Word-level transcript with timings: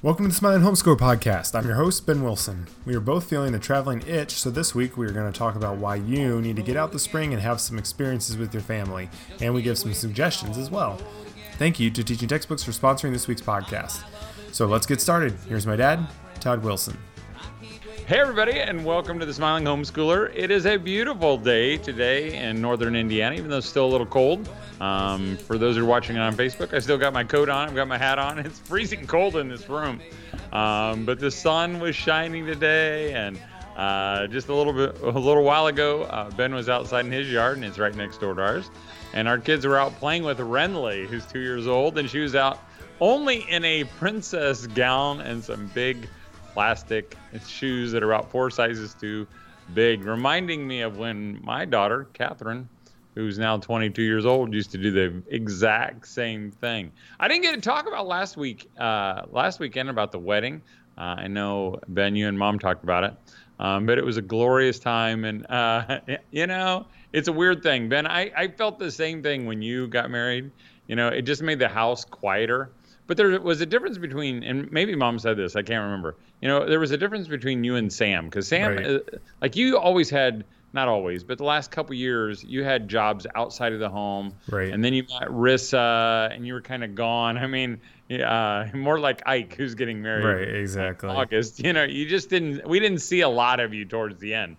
Welcome 0.00 0.26
to 0.26 0.28
the 0.28 0.34
Smiling 0.36 0.62
Homeschooler 0.62 0.96
Podcast. 0.96 1.56
I'm 1.56 1.66
your 1.66 1.74
host, 1.74 2.06
Ben 2.06 2.22
Wilson. 2.22 2.68
We 2.86 2.94
are 2.94 3.00
both 3.00 3.28
feeling 3.28 3.52
a 3.56 3.58
traveling 3.58 4.06
itch, 4.06 4.30
so 4.30 4.48
this 4.48 4.72
week 4.72 4.96
we 4.96 5.04
are 5.06 5.10
going 5.10 5.30
to 5.30 5.36
talk 5.36 5.56
about 5.56 5.78
why 5.78 5.96
you 5.96 6.40
need 6.40 6.54
to 6.54 6.62
get 6.62 6.76
out 6.76 6.92
the 6.92 7.00
spring 7.00 7.32
and 7.32 7.42
have 7.42 7.60
some 7.60 7.78
experiences 7.78 8.36
with 8.36 8.54
your 8.54 8.62
family, 8.62 9.10
and 9.40 9.52
we 9.52 9.60
give 9.60 9.76
some 9.76 9.92
suggestions 9.92 10.56
as 10.56 10.70
well. 10.70 11.00
Thank 11.54 11.80
you 11.80 11.90
to 11.90 12.04
Teaching 12.04 12.28
Textbooks 12.28 12.62
for 12.62 12.70
sponsoring 12.70 13.12
this 13.12 13.26
week's 13.26 13.42
podcast. 13.42 14.04
So 14.52 14.66
let's 14.66 14.86
get 14.86 15.00
started. 15.00 15.32
Here's 15.48 15.66
my 15.66 15.74
dad, 15.74 16.06
Todd 16.38 16.62
Wilson. 16.62 16.96
Hey, 18.08 18.20
everybody, 18.20 18.58
and 18.58 18.86
welcome 18.86 19.18
to 19.18 19.26
the 19.26 19.34
Smiling 19.34 19.64
Homeschooler. 19.64 20.32
It 20.34 20.50
is 20.50 20.64
a 20.64 20.78
beautiful 20.78 21.36
day 21.36 21.76
today 21.76 22.38
in 22.38 22.58
northern 22.58 22.96
Indiana, 22.96 23.36
even 23.36 23.50
though 23.50 23.58
it's 23.58 23.68
still 23.68 23.84
a 23.84 23.92
little 23.92 24.06
cold. 24.06 24.48
Um, 24.80 25.36
for 25.36 25.58
those 25.58 25.76
who 25.76 25.82
are 25.82 25.86
watching 25.86 26.16
on 26.16 26.34
Facebook, 26.34 26.72
I 26.72 26.78
still 26.78 26.96
got 26.96 27.12
my 27.12 27.22
coat 27.22 27.50
on, 27.50 27.68
I've 27.68 27.74
got 27.74 27.86
my 27.86 27.98
hat 27.98 28.18
on. 28.18 28.38
It's 28.46 28.60
freezing 28.60 29.06
cold 29.06 29.36
in 29.36 29.50
this 29.50 29.68
room. 29.68 30.00
Um, 30.54 31.04
but 31.04 31.20
the 31.20 31.30
sun 31.30 31.80
was 31.80 31.94
shining 31.94 32.46
today, 32.46 33.12
and 33.12 33.38
uh, 33.76 34.26
just 34.28 34.48
a 34.48 34.54
little 34.54 34.72
bit, 34.72 34.98
a 35.02 35.10
little 35.10 35.44
while 35.44 35.66
ago, 35.66 36.04
uh, 36.04 36.30
Ben 36.30 36.54
was 36.54 36.70
outside 36.70 37.04
in 37.04 37.12
his 37.12 37.30
yard, 37.30 37.58
and 37.58 37.66
it's 37.66 37.78
right 37.78 37.94
next 37.94 38.22
door 38.22 38.32
to 38.32 38.40
ours. 38.40 38.70
And 39.12 39.28
our 39.28 39.38
kids 39.38 39.66
were 39.66 39.76
out 39.76 39.94
playing 39.96 40.24
with 40.24 40.38
Renly, 40.38 41.06
who's 41.06 41.26
two 41.26 41.40
years 41.40 41.66
old, 41.66 41.98
and 41.98 42.08
she 42.08 42.20
was 42.20 42.34
out 42.34 42.58
only 43.00 43.44
in 43.50 43.66
a 43.66 43.84
princess 43.84 44.66
gown 44.66 45.20
and 45.20 45.44
some 45.44 45.66
big 45.74 46.08
plastic 46.58 47.16
shoes 47.46 47.92
that 47.92 48.02
are 48.02 48.10
about 48.12 48.28
four 48.32 48.50
sizes 48.50 48.92
too 48.92 49.28
big, 49.74 50.02
reminding 50.02 50.66
me 50.66 50.80
of 50.80 50.98
when 50.98 51.40
my 51.44 51.64
daughter, 51.64 52.08
Catherine, 52.14 52.68
who's 53.14 53.38
now 53.38 53.56
22 53.58 54.02
years 54.02 54.26
old, 54.26 54.52
used 54.52 54.72
to 54.72 54.76
do 54.76 54.90
the 54.90 55.22
exact 55.28 56.08
same 56.08 56.50
thing. 56.50 56.90
I 57.20 57.28
didn't 57.28 57.42
get 57.42 57.54
to 57.54 57.60
talk 57.60 57.86
about 57.86 58.08
last 58.08 58.36
week, 58.36 58.68
uh, 58.76 59.22
last 59.30 59.60
weekend 59.60 59.88
about 59.88 60.10
the 60.10 60.18
wedding. 60.18 60.60
Uh, 60.96 61.14
I 61.18 61.28
know 61.28 61.78
Ben, 61.86 62.16
you 62.16 62.26
and 62.26 62.36
Mom 62.36 62.58
talked 62.58 62.82
about 62.82 63.04
it, 63.04 63.14
um, 63.60 63.86
but 63.86 63.96
it 63.96 64.04
was 64.04 64.16
a 64.16 64.22
glorious 64.22 64.80
time, 64.80 65.24
and 65.24 65.46
uh, 65.48 66.00
you 66.32 66.48
know, 66.48 66.88
it's 67.12 67.28
a 67.28 67.32
weird 67.32 67.62
thing, 67.62 67.88
Ben. 67.88 68.04
I, 68.04 68.32
I 68.36 68.48
felt 68.48 68.80
the 68.80 68.90
same 68.90 69.22
thing 69.22 69.46
when 69.46 69.62
you 69.62 69.86
got 69.86 70.10
married. 70.10 70.50
You 70.88 70.96
know, 70.96 71.06
it 71.06 71.22
just 71.22 71.40
made 71.40 71.60
the 71.60 71.68
house 71.68 72.04
quieter. 72.04 72.72
But 73.08 73.16
there 73.16 73.40
was 73.40 73.62
a 73.62 73.66
difference 73.66 73.96
between, 73.96 74.44
and 74.44 74.70
maybe 74.70 74.94
mom 74.94 75.18
said 75.18 75.38
this, 75.38 75.56
I 75.56 75.62
can't 75.62 75.82
remember. 75.82 76.16
You 76.42 76.48
know, 76.48 76.68
there 76.68 76.78
was 76.78 76.90
a 76.90 76.98
difference 76.98 77.26
between 77.26 77.64
you 77.64 77.74
and 77.74 77.90
Sam 77.90 78.26
because 78.26 78.46
Sam, 78.46 78.76
right. 78.76 78.86
uh, 78.86 78.98
like 79.40 79.56
you 79.56 79.78
always 79.78 80.10
had, 80.10 80.44
not 80.74 80.88
always, 80.88 81.24
but 81.24 81.38
the 81.38 81.44
last 81.44 81.70
couple 81.70 81.94
years, 81.94 82.44
you 82.44 82.62
had 82.62 82.86
jobs 82.86 83.26
outside 83.34 83.72
of 83.72 83.80
the 83.80 83.88
home. 83.88 84.34
Right. 84.50 84.70
And 84.70 84.84
then 84.84 84.92
you 84.92 85.04
met 85.04 85.30
Rissa 85.30 86.30
and 86.30 86.46
you 86.46 86.52
were 86.52 86.60
kind 86.60 86.84
of 86.84 86.94
gone. 86.94 87.38
I 87.38 87.46
mean, 87.46 87.80
uh, 88.10 88.66
more 88.74 89.00
like 89.00 89.22
Ike 89.26 89.54
who's 89.54 89.74
getting 89.74 90.02
married. 90.02 90.46
Right, 90.46 90.56
exactly. 90.56 91.08
August. 91.08 91.64
You 91.64 91.72
know, 91.72 91.84
you 91.84 92.06
just 92.06 92.28
didn't, 92.28 92.68
we 92.68 92.78
didn't 92.78 93.00
see 93.00 93.22
a 93.22 93.28
lot 93.30 93.58
of 93.58 93.72
you 93.72 93.86
towards 93.86 94.20
the 94.20 94.34
end. 94.34 94.56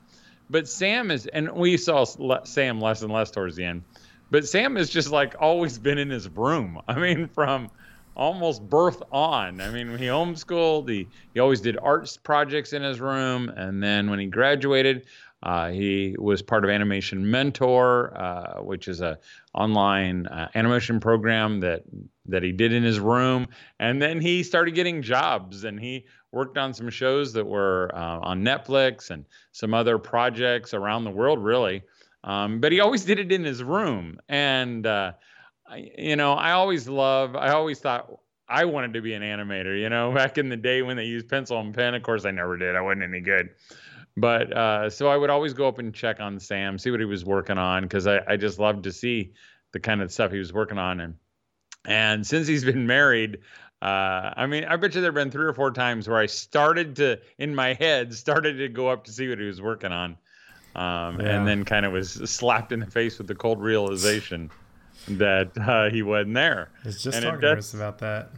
But 0.50 0.68
Sam 0.68 1.12
is, 1.12 1.28
and 1.28 1.52
we 1.52 1.78
saw 1.78 2.04
Sam 2.46 2.82
less 2.82 3.04
and 3.04 3.14
less 3.14 3.30
towards 3.30 3.56
the 3.56 3.66
end. 3.66 3.84
But 4.32 4.48
Sam 4.48 4.76
has 4.76 4.90
just 4.90 5.12
like 5.12 5.36
always 5.40 5.78
been 5.78 6.00
in 6.00 6.10
his 6.10 6.28
room. 6.28 6.82
I 6.88 6.96
mean, 6.98 7.28
from 7.28 7.70
almost 8.16 8.68
birth 8.70 9.02
on. 9.12 9.62
I 9.62 9.70
mean, 9.70 9.98
he 9.98 10.06
homeschooled. 10.06 10.90
He 10.90 11.08
he 11.34 11.40
always 11.40 11.62
did 11.62 11.78
arts 11.78 12.18
projects 12.18 12.74
in 12.74 12.84
his 12.84 13.00
room, 13.00 13.50
and 13.50 13.82
then 13.82 14.10
when 14.10 14.20
he 14.20 14.26
graduated, 14.26 15.06
uh, 15.42 15.70
he 15.70 16.16
was 16.20 16.42
part 16.42 16.66
of 16.66 16.70
Animation 16.70 17.30
Mentor, 17.30 18.18
uh, 18.18 18.62
which 18.62 18.88
is 18.88 19.00
a 19.02 19.18
online 19.54 20.28
uh, 20.28 20.50
animation 20.56 21.00
program 21.00 21.62
that 21.62 21.84
that 22.26 22.44
he 22.44 22.52
did 22.52 22.74
in 22.74 22.84
his 22.84 23.00
room. 23.00 23.48
And 23.80 24.02
then 24.02 24.20
he 24.20 24.44
started 24.44 24.76
getting 24.76 25.02
jobs, 25.02 25.64
and 25.64 25.80
he 25.80 26.06
worked 26.32 26.58
on 26.58 26.74
some 26.74 26.90
shows 26.90 27.34
that 27.34 27.46
were 27.46 27.90
uh, 27.94 28.20
on 28.20 28.44
Netflix 28.44 29.10
and 29.10 29.26
some 29.52 29.74
other 29.74 29.98
projects 29.98 30.74
around 30.74 31.06
the 31.06 31.12
world, 31.12 31.44
really. 31.44 31.82
Um, 32.24 32.60
but 32.60 32.72
he 32.72 32.82
always 32.82 33.06
did 33.06 33.18
it 33.18 33.32
in 33.32 33.46
his 33.46 33.64
room, 33.64 34.20
and 34.28 34.86
you 35.76 36.16
know, 36.16 36.34
I 36.34 36.52
always 36.52 36.88
love, 36.88 37.36
I 37.36 37.50
always 37.50 37.80
thought 37.80 38.20
I 38.48 38.66
wanted 38.66 38.94
to 38.94 39.02
be 39.02 39.14
an 39.14 39.22
animator, 39.22 39.80
you 39.80 39.90
know, 39.90 40.12
back 40.16 40.38
in 40.38 40.50
the 40.50 40.58
day 40.58 40.82
when 40.82 40.98
they 40.98 41.06
used 41.06 41.30
pencil 41.30 41.60
and 41.60 41.74
pen. 41.74 41.94
Of 41.94 42.04
course, 42.04 42.26
I 42.26 42.32
never 42.32 42.58
did. 42.58 42.76
I 42.76 42.82
wasn't 42.82 43.04
any 43.04 43.22
good. 43.22 43.50
But 44.18 44.52
uh, 44.52 44.90
so 44.90 45.08
I 45.08 45.16
would 45.16 45.30
always 45.30 45.54
go 45.54 45.68
up 45.68 45.80
and 45.80 45.94
check 45.94 46.20
on 46.20 46.40
Sam, 46.40 46.78
see 46.78 46.92
what 46.92 47.00
he 47.00 47.06
was 47.06 47.24
working 47.24 47.58
on, 47.58 47.84
because 47.84 48.08
I, 48.08 48.22
I 48.28 48.38
just 48.38 48.60
loved 48.60 48.84
to 48.84 48.92
see 48.92 49.34
the 49.72 49.80
kind 49.80 50.02
of 50.02 50.12
stuff 50.12 50.32
he 50.32 50.40
was 50.40 50.52
working 50.52 50.78
on. 50.78 51.00
And 51.00 51.16
and 51.86 52.28
since 52.28 52.48
he's 52.48 52.66
been 52.66 52.86
married, 52.88 53.38
uh, 53.82 54.34
I 54.36 54.46
mean, 54.48 54.66
I 54.66 54.76
bet 54.76 54.96
you 54.96 55.02
there 55.02 55.10
have 55.10 55.16
been 55.16 55.32
three 55.32 55.46
or 55.46 55.54
four 55.54 55.72
times 55.72 56.10
where 56.10 56.18
I 56.18 56.26
started 56.26 56.98
to, 56.98 57.20
in 57.38 57.56
my 57.56 57.76
head, 57.76 58.14
started 58.14 58.58
to 58.58 58.68
go 58.68 58.90
up 58.90 59.06
to 59.06 59.12
see 59.12 59.30
what 59.30 59.40
he 59.40 59.46
was 59.46 59.62
working 59.62 59.92
on. 59.92 60.18
Um, 60.76 61.20
yeah. 61.20 61.38
And 61.38 61.48
then 61.48 61.64
kind 61.64 61.86
of 61.86 61.94
was 61.94 62.12
slapped 62.30 62.72
in 62.72 62.80
the 62.80 62.86
face 62.86 63.18
with 63.18 63.28
the 63.28 63.36
cold 63.36 63.62
realization 63.62 64.52
that 65.08 65.58
uh, 65.58 65.90
he 65.90 66.02
wasn't 66.02 66.34
there. 66.34 66.70
I 66.84 66.88
was 66.88 67.02
just 67.02 67.18
and 67.18 67.26
talking 67.26 67.42
to 67.42 67.48
Riss 67.48 67.74
about 67.74 68.00
that. 68.00 68.30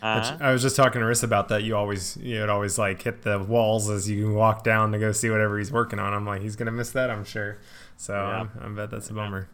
Uh-huh. 0.00 0.36
I 0.40 0.52
was 0.52 0.62
just 0.62 0.76
talking 0.76 1.00
to 1.00 1.06
Riss 1.06 1.24
about 1.24 1.48
that. 1.48 1.64
You 1.64 1.76
always, 1.76 2.16
you 2.18 2.40
would 2.40 2.48
always 2.48 2.78
like 2.78 3.02
hit 3.02 3.22
the 3.22 3.38
walls 3.38 3.90
as 3.90 4.08
you 4.08 4.32
walk 4.32 4.62
down 4.62 4.92
to 4.92 4.98
go 4.98 5.12
see 5.12 5.28
whatever 5.28 5.58
he's 5.58 5.72
working 5.72 5.98
on. 5.98 6.14
I'm 6.14 6.24
like, 6.24 6.40
he's 6.40 6.56
gonna 6.56 6.70
miss 6.72 6.90
that, 6.90 7.10
I'm 7.10 7.24
sure. 7.24 7.58
So 7.96 8.14
yeah. 8.14 8.46
I 8.60 8.68
bet 8.68 8.90
that's 8.90 9.10
a 9.10 9.14
bummer. 9.14 9.48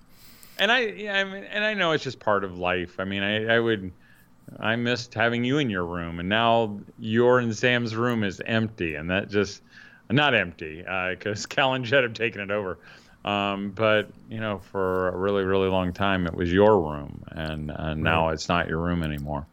And 0.58 0.70
I, 0.70 0.80
yeah, 0.80 1.18
I 1.18 1.24
mean, 1.24 1.44
and 1.44 1.64
I 1.64 1.74
know 1.74 1.92
it's 1.92 2.04
just 2.04 2.20
part 2.20 2.44
of 2.44 2.58
life. 2.58 3.00
I 3.00 3.04
mean, 3.04 3.22
I, 3.22 3.56
I 3.56 3.58
would, 3.58 3.90
I 4.60 4.76
missed 4.76 5.14
having 5.14 5.44
you 5.44 5.58
in 5.58 5.70
your 5.70 5.84
room, 5.84 6.20
and 6.20 6.28
now 6.28 6.78
your 6.98 7.38
and 7.38 7.56
Sam's 7.56 7.96
room 7.96 8.22
is 8.22 8.40
empty, 8.44 8.96
and 8.96 9.10
that 9.10 9.30
just, 9.30 9.62
not 10.10 10.34
empty, 10.34 10.82
because 10.82 11.44
uh, 11.44 11.48
Cal 11.48 11.74
and 11.74 11.84
Jed 11.84 12.04
have 12.04 12.12
taken 12.12 12.40
it 12.42 12.50
over. 12.50 12.78
Um, 13.24 13.70
but 13.70 14.10
you 14.28 14.38
know, 14.38 14.58
for 14.58 15.08
a 15.08 15.16
really, 15.16 15.44
really 15.44 15.68
long 15.68 15.92
time, 15.92 16.26
it 16.26 16.34
was 16.34 16.52
your 16.52 16.80
room, 16.80 17.24
and 17.28 17.70
uh, 17.70 17.94
now 17.94 18.26
right. 18.26 18.34
it's 18.34 18.48
not 18.48 18.68
your 18.68 18.78
room 18.78 19.02
anymore. 19.02 19.46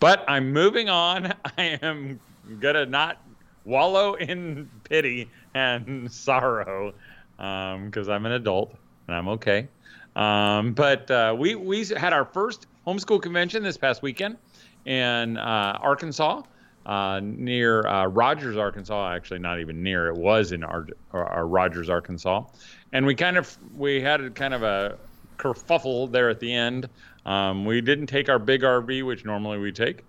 But 0.00 0.24
I'm 0.28 0.52
moving 0.52 0.88
on. 0.88 1.34
I 1.58 1.78
am 1.82 2.20
gonna 2.58 2.86
not 2.86 3.18
wallow 3.64 4.14
in 4.14 4.70
pity 4.84 5.28
and 5.54 6.10
sorrow 6.12 6.94
because 7.36 8.08
um, 8.08 8.14
I'm 8.14 8.26
an 8.26 8.32
adult 8.32 8.74
and 9.06 9.16
I'm 9.16 9.28
okay. 9.28 9.68
Um, 10.16 10.72
but 10.72 11.10
uh, 11.10 11.36
we 11.38 11.54
we 11.54 11.84
had 11.84 12.14
our 12.14 12.24
first 12.24 12.66
homeschool 12.86 13.20
convention 13.20 13.62
this 13.62 13.76
past 13.76 14.02
weekend 14.02 14.38
in 14.86 15.36
uh, 15.36 15.78
Arkansas. 15.80 16.42
Uh, 16.86 17.20
near 17.22 17.86
uh, 17.86 18.06
Rogers, 18.06 18.56
Arkansas. 18.56 19.12
Actually, 19.12 19.40
not 19.40 19.60
even 19.60 19.82
near. 19.82 20.08
It 20.08 20.16
was 20.16 20.52
in 20.52 20.64
our, 20.64 20.86
our 21.12 21.46
Rogers, 21.46 21.90
Arkansas 21.90 22.44
and 22.92 23.06
we 23.06 23.14
kind 23.14 23.36
of 23.36 23.56
we 23.76 24.00
had 24.00 24.34
kind 24.34 24.54
of 24.54 24.62
a 24.62 24.98
kerfuffle 25.36 26.10
there 26.10 26.28
at 26.28 26.40
the 26.40 26.52
end. 26.52 26.88
Um, 27.24 27.64
we 27.64 27.80
didn't 27.80 28.06
take 28.06 28.28
our 28.28 28.38
big 28.38 28.62
RV, 28.62 29.06
which 29.06 29.24
normally 29.24 29.58
we 29.58 29.72
take. 29.72 30.04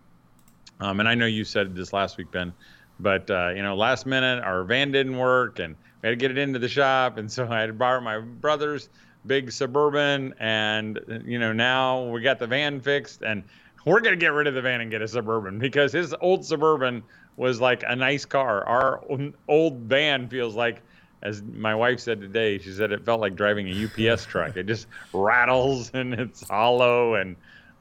Um, 0.80 1.00
and 1.00 1.10
I 1.10 1.16
know 1.16 1.26
you 1.26 1.44
said 1.44 1.76
this 1.76 1.92
last 1.92 2.18
week, 2.18 2.32
Ben, 2.32 2.54
but 3.00 3.30
uh, 3.30 3.50
you 3.50 3.62
know, 3.62 3.76
last 3.76 4.06
minute 4.06 4.44
our 4.44 4.64
van 4.64 4.92
didn't 4.92 5.18
work, 5.18 5.60
and 5.60 5.76
we 6.02 6.08
had 6.08 6.12
to 6.12 6.16
get 6.16 6.32
it 6.32 6.38
into 6.38 6.60
the 6.60 6.70
shop, 6.70 7.18
and 7.18 7.32
so 7.32 7.48
I 7.50 7.60
had 7.60 7.68
to 7.68 7.74
borrow 7.74 8.02
my 8.02 8.20
brother's 8.20 8.90
big 9.26 9.52
suburban, 9.52 10.34
and 10.40 11.00
you 11.26 11.40
know, 11.40 11.52
now 11.52 12.06
we 12.06 12.22
got 12.22 12.40
the 12.40 12.48
van 12.48 12.80
fixed, 12.80 13.22
and 13.22 13.44
we're 13.86 14.00
gonna 14.00 14.16
get 14.16 14.32
rid 14.32 14.48
of 14.48 14.54
the 14.54 14.62
van 14.62 14.82
and 14.82 14.90
get 14.90 15.02
a 15.02 15.08
suburban 15.08 15.60
because 15.60 15.92
his 15.92 16.16
old 16.22 16.46
suburban 16.46 17.04
was 17.36 17.60
like 17.60 17.84
a 17.88 17.96
nice 17.96 18.26
car. 18.26 18.66
Our 18.66 19.04
old 19.48 19.76
van 19.80 20.30
feels 20.30 20.56
like 20.56 20.82
as 21.22 21.42
my 21.42 21.76
wife 21.76 22.00
said 22.00 22.22
today, 22.22 22.58
she 22.60 22.72
said 22.72 22.92
it 22.92 23.06
felt 23.06 23.20
like 23.20 23.36
driving 23.36 23.68
a 23.70 24.12
UPS 24.12 24.26
truck. 24.26 24.56
It 24.56 24.66
just 24.66 24.88
rattles 25.14 25.92
and 25.94 26.14
it's 26.14 26.48
hollow. 26.48 27.16
And 27.16 27.36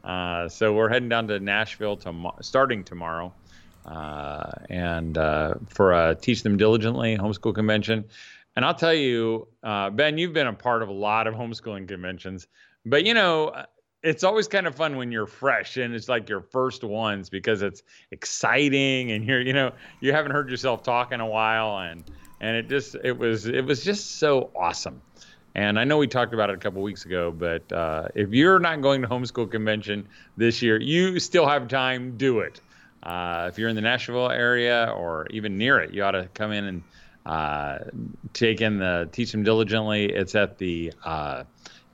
uh, 0.04 0.48
so 0.48 0.74
we're 0.74 0.88
heading 0.88 1.08
down 1.08 1.28
to 1.28 1.38
Nashville 1.38 1.96
to, 1.98 2.32
starting 2.40 2.84
tomorrow. 2.84 3.32
Uh, 3.86 4.50
and 4.68 5.16
uh, 5.16 5.54
for 5.68 5.92
a 5.92 6.14
Teach 6.14 6.42
Them 6.42 6.58
Diligently 6.58 7.16
homeschool 7.16 7.54
convention. 7.54 8.04
And 8.54 8.64
I'll 8.64 8.74
tell 8.74 8.92
you, 8.92 9.48
uh, 9.62 9.88
Ben, 9.90 10.18
you've 10.18 10.32
been 10.32 10.48
a 10.48 10.52
part 10.52 10.82
of 10.82 10.88
a 10.88 10.92
lot 10.92 11.26
of 11.26 11.34
homeschooling 11.34 11.88
conventions, 11.88 12.48
but 12.84 13.06
you 13.06 13.14
know, 13.14 13.64
it's 14.02 14.24
always 14.24 14.46
kind 14.46 14.66
of 14.66 14.74
fun 14.74 14.96
when 14.96 15.10
you're 15.10 15.26
fresh 15.26 15.76
and 15.76 15.94
it's 15.94 16.08
like 16.08 16.28
your 16.28 16.40
first 16.40 16.84
ones 16.84 17.30
because 17.30 17.62
it's 17.62 17.82
exciting 18.10 19.10
and 19.10 19.24
you're, 19.24 19.40
you 19.40 19.52
know, 19.52 19.72
you 20.00 20.12
haven't 20.12 20.32
heard 20.32 20.50
yourself 20.50 20.82
talk 20.82 21.12
in 21.12 21.20
a 21.20 21.26
while 21.26 21.78
and 21.78 22.04
and 22.40 22.56
it 22.56 22.69
just 22.69 22.96
it 23.02 23.17
was 23.17 23.46
it 23.46 23.64
was 23.64 23.85
just 23.85 24.19
so 24.19 24.50
awesome. 24.55 25.00
And 25.55 25.79
I 25.79 25.85
know 25.85 25.99
we 25.99 26.06
talked 26.06 26.35
about 26.35 26.50
it 26.50 26.55
a 26.55 26.58
couple 26.58 26.82
weeks 26.82 27.05
ago, 27.05 27.32
but 27.32 27.73
uh, 27.73 28.08
if 28.14 28.31
you're 28.31 28.61
not 28.61 28.81
going 28.81 29.02
to 29.02 29.08
homeschool 29.08 29.50
convention 29.50 30.06
this 30.37 30.62
year, 30.62 30.81
you 30.81 31.19
still 31.19 31.49
have 31.49 31.67
time. 31.69 32.17
Do 32.17 32.40
it. 32.40 32.61
Uh, 33.02 33.46
if 33.49 33.58
you're 33.58 33.69
in 33.69 33.75
the 33.75 33.82
Nashville 33.82 34.31
area 34.31 34.93
or 34.96 35.26
even 35.31 35.56
near 35.58 35.81
it, 35.81 35.93
you 35.93 36.05
ought 36.05 36.12
to 36.12 36.29
come 36.35 36.52
in 36.52 36.64
and 36.64 36.82
uh, 37.26 37.79
take 38.32 38.61
in 38.61 38.79
the 38.79 39.08
Teach 39.11 39.32
Them 39.32 39.43
Diligently. 39.43 40.06
It's 40.06 40.35
at 40.35 40.58
the 40.58 40.93
uh, 41.05 41.44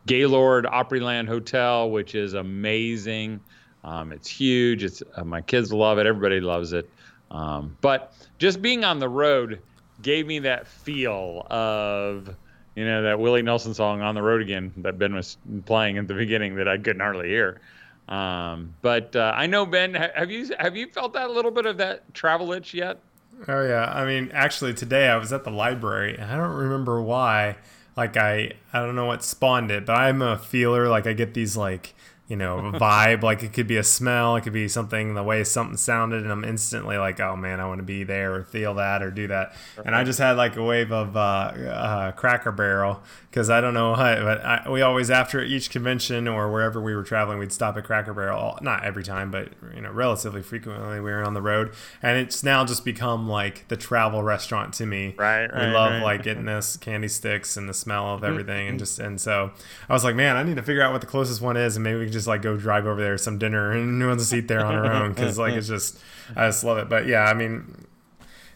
Gaylord 0.06 0.66
Opryland 0.66 1.28
Hotel, 1.28 1.90
which 1.90 2.14
is 2.14 2.34
amazing. 2.34 3.40
Um, 3.82 4.12
it's 4.12 4.28
huge. 4.28 4.84
It's 4.84 5.02
uh, 5.14 5.24
my 5.24 5.40
kids 5.40 5.72
love 5.72 5.98
it. 5.98 6.06
Everybody 6.06 6.40
loves 6.40 6.72
it. 6.72 6.90
Um, 7.30 7.76
but 7.80 8.14
just 8.38 8.60
being 8.60 8.84
on 8.84 8.98
the 8.98 9.08
road 9.08 9.60
gave 10.04 10.26
me 10.28 10.38
that 10.40 10.68
feel 10.68 11.44
of 11.50 12.36
you 12.76 12.84
know 12.84 13.02
that 13.02 13.18
Willie 13.18 13.42
Nelson 13.42 13.74
song 13.74 14.02
"On 14.02 14.14
the 14.14 14.22
Road 14.22 14.40
Again" 14.40 14.72
that 14.76 14.98
Ben 14.98 15.14
was 15.14 15.36
playing 15.66 15.98
at 15.98 16.06
the 16.06 16.14
beginning 16.14 16.54
that 16.56 16.68
I 16.68 16.76
couldn't 16.76 17.00
hardly 17.00 17.28
hear. 17.28 17.60
Um, 18.08 18.74
but 18.82 19.16
uh, 19.16 19.32
I 19.34 19.46
know 19.46 19.66
Ben, 19.66 19.94
have 19.94 20.30
you 20.30 20.50
have 20.58 20.76
you 20.76 20.86
felt 20.88 21.14
that 21.14 21.28
a 21.28 21.32
little 21.32 21.50
bit 21.50 21.66
of 21.66 21.78
that 21.78 22.14
travel 22.14 22.52
itch 22.52 22.74
yet? 22.74 23.00
Oh 23.48 23.66
yeah, 23.66 23.90
I 23.92 24.04
mean, 24.04 24.30
actually 24.32 24.74
today 24.74 25.08
I 25.08 25.16
was 25.16 25.32
at 25.32 25.42
the 25.42 25.50
library 25.50 26.16
and 26.16 26.30
I 26.30 26.36
don't 26.36 26.54
remember 26.54 27.02
why. 27.02 27.56
Like 27.96 28.16
I, 28.16 28.52
I 28.72 28.80
don't 28.80 28.96
know 28.96 29.06
what 29.06 29.22
spawned 29.22 29.70
it, 29.70 29.86
but 29.86 29.94
I'm 29.94 30.20
a 30.20 30.36
feeler. 30.38 30.88
Like 30.88 31.06
I 31.06 31.12
get 31.12 31.34
these 31.34 31.56
like 31.56 31.94
you 32.26 32.36
know, 32.36 32.72
vibe. 32.74 33.22
like 33.22 33.42
it 33.42 33.52
could 33.52 33.66
be 33.66 33.76
a 33.76 33.84
smell, 33.84 34.36
it 34.36 34.42
could 34.42 34.52
be 34.52 34.66
something, 34.66 35.14
the 35.14 35.22
way 35.22 35.44
something 35.44 35.76
sounded, 35.76 36.22
and 36.22 36.32
I'm 36.32 36.44
instantly 36.44 36.96
like, 36.96 37.20
oh 37.20 37.36
man, 37.36 37.60
I 37.60 37.66
want 37.66 37.80
to 37.80 37.84
be 37.84 38.02
there 38.02 38.34
or 38.34 38.44
feel 38.44 38.74
that 38.74 39.02
or 39.02 39.10
do 39.10 39.26
that. 39.28 39.54
And 39.84 39.94
I 39.94 40.04
just 40.04 40.18
had 40.18 40.32
like 40.38 40.56
a 40.56 40.62
wave 40.62 40.90
of 40.90 41.16
uh, 41.16 41.20
uh, 41.20 42.12
Cracker 42.12 42.52
Barrel 42.52 43.02
because 43.34 43.50
I 43.50 43.60
don't 43.60 43.74
know 43.74 43.90
what, 43.90 44.20
but 44.20 44.44
I, 44.44 44.70
we 44.70 44.80
always 44.80 45.10
after 45.10 45.42
each 45.42 45.68
convention 45.68 46.26
or 46.26 46.50
wherever 46.50 46.80
we 46.80 46.94
were 46.94 47.02
traveling, 47.02 47.38
we'd 47.38 47.52
stop 47.52 47.76
at 47.76 47.84
Cracker 47.84 48.14
Barrel. 48.14 48.58
Not 48.62 48.84
every 48.84 49.02
time, 49.02 49.30
but 49.30 49.48
you 49.74 49.82
know, 49.82 49.90
relatively 49.90 50.40
frequently 50.40 51.00
we 51.00 51.10
were 51.10 51.24
on 51.24 51.34
the 51.34 51.42
road, 51.42 51.74
and 52.00 52.16
it's 52.16 52.42
now 52.42 52.64
just 52.64 52.86
become 52.86 53.28
like 53.28 53.68
the 53.68 53.76
travel 53.76 54.22
restaurant 54.22 54.72
to 54.74 54.86
me. 54.86 55.14
Right. 55.18 55.46
right 55.46 55.66
We 55.66 55.74
love 55.74 55.92
right. 55.92 56.02
like 56.02 56.22
getting 56.22 56.46
this 56.46 56.78
candy 56.78 57.08
sticks 57.08 57.58
and 57.58 57.68
the 57.68 57.74
smell 57.74 58.14
of 58.14 58.20
mm-hmm. 58.20 58.30
everything, 58.30 58.68
and 58.68 58.78
just 58.78 58.98
and 58.98 59.20
so 59.20 59.50
I 59.90 59.92
was 59.92 60.04
like, 60.04 60.14
man, 60.14 60.36
I 60.36 60.42
need 60.42 60.56
to 60.56 60.62
figure 60.62 60.82
out 60.82 60.92
what 60.92 61.02
the 61.02 61.06
closest 61.06 61.42
one 61.42 61.58
is, 61.58 61.76
and 61.76 61.84
maybe 61.84 61.98
we 61.98 62.04
can 62.06 62.13
just 62.14 62.26
like 62.26 62.40
go 62.40 62.56
drive 62.56 62.86
over 62.86 63.00
there 63.00 63.18
some 63.18 63.38
dinner 63.38 63.72
and 63.72 63.98
no 63.98 64.08
one's 64.08 64.22
a 64.22 64.24
seat 64.24 64.48
there 64.48 64.64
on 64.64 64.74
our 64.74 64.90
own 64.90 65.12
because 65.12 65.38
like 65.38 65.52
it's 65.54 65.68
just 65.68 65.98
I 66.34 66.48
just 66.48 66.64
love 66.64 66.78
it. 66.78 66.88
But 66.88 67.06
yeah, 67.06 67.24
I 67.24 67.34
mean, 67.34 67.86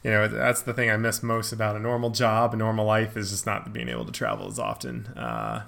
you 0.03 0.11
know 0.11 0.27
that's 0.29 0.63
the 0.63 0.73
thing 0.73 0.91
I 0.91 0.97
miss 0.97 1.23
most 1.23 1.53
about 1.53 1.77
a 1.77 1.79
normal 1.79 2.11
job, 2.11 2.55
a 2.55 2.57
normal 2.57 2.87
life 2.87 3.17
is 3.17 3.31
just 3.31 3.45
not 3.45 3.73
being 3.73 3.89
able 3.89 4.07
to 4.07 4.13
travel 4.13 4.49
as 4.49 4.59
often. 4.59 5.07
Uh, 5.09 5.65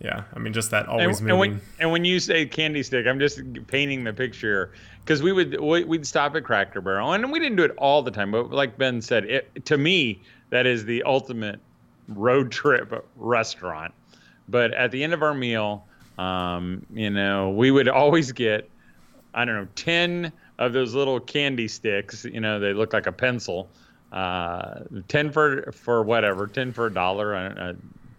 yeah, 0.00 0.24
I 0.34 0.38
mean, 0.38 0.52
just 0.52 0.70
that 0.72 0.88
always 0.88 1.20
and, 1.20 1.28
moving. 1.28 1.30
And 1.30 1.38
when, 1.38 1.60
and 1.78 1.90
when, 1.92 2.04
you 2.04 2.20
say 2.20 2.44
candy 2.44 2.82
stick, 2.82 3.06
I'm 3.06 3.18
just 3.18 3.40
painting 3.66 4.04
the 4.04 4.12
picture 4.12 4.72
because 5.04 5.22
we 5.22 5.32
would 5.32 5.58
we'd 5.60 6.06
stop 6.06 6.34
at 6.36 6.44
Cracker 6.44 6.80
Barrel, 6.80 7.12
and 7.12 7.30
we 7.30 7.38
didn't 7.38 7.56
do 7.56 7.64
it 7.64 7.72
all 7.78 8.02
the 8.02 8.10
time, 8.10 8.32
but 8.32 8.50
like 8.50 8.76
Ben 8.76 9.00
said, 9.00 9.24
it, 9.24 9.64
to 9.66 9.78
me 9.78 10.20
that 10.50 10.66
is 10.66 10.84
the 10.84 11.02
ultimate 11.04 11.60
road 12.08 12.50
trip 12.50 13.06
restaurant. 13.16 13.94
But 14.48 14.74
at 14.74 14.90
the 14.90 15.02
end 15.02 15.14
of 15.14 15.22
our 15.22 15.34
meal, 15.34 15.86
um, 16.18 16.84
you 16.92 17.10
know, 17.10 17.50
we 17.50 17.70
would 17.70 17.88
always 17.88 18.32
get, 18.32 18.68
I 19.34 19.44
don't 19.44 19.54
know, 19.54 19.68
10 19.74 20.32
of 20.58 20.72
those 20.72 20.94
little 20.94 21.20
candy 21.20 21.68
sticks. 21.68 22.24
You 22.24 22.40
know, 22.40 22.60
they 22.60 22.72
look 22.72 22.92
like 22.92 23.06
a 23.06 23.12
pencil. 23.12 23.68
Uh, 24.12 24.80
10 25.08 25.30
for, 25.30 25.72
for 25.72 26.02
whatever, 26.02 26.46
10 26.46 26.72
for 26.72 26.86
a 26.86 26.92
dollar. 26.92 27.34
Uh, 27.34 27.74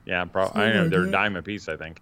yeah, 0.06 0.26
probably. 0.26 0.64
I 0.64 0.74
know 0.74 0.90
they're 0.90 1.04
a 1.04 1.12
dime 1.12 1.36
a 1.36 1.44
piece, 1.44 1.68
I 1.70 1.78
think. 1.78 2.02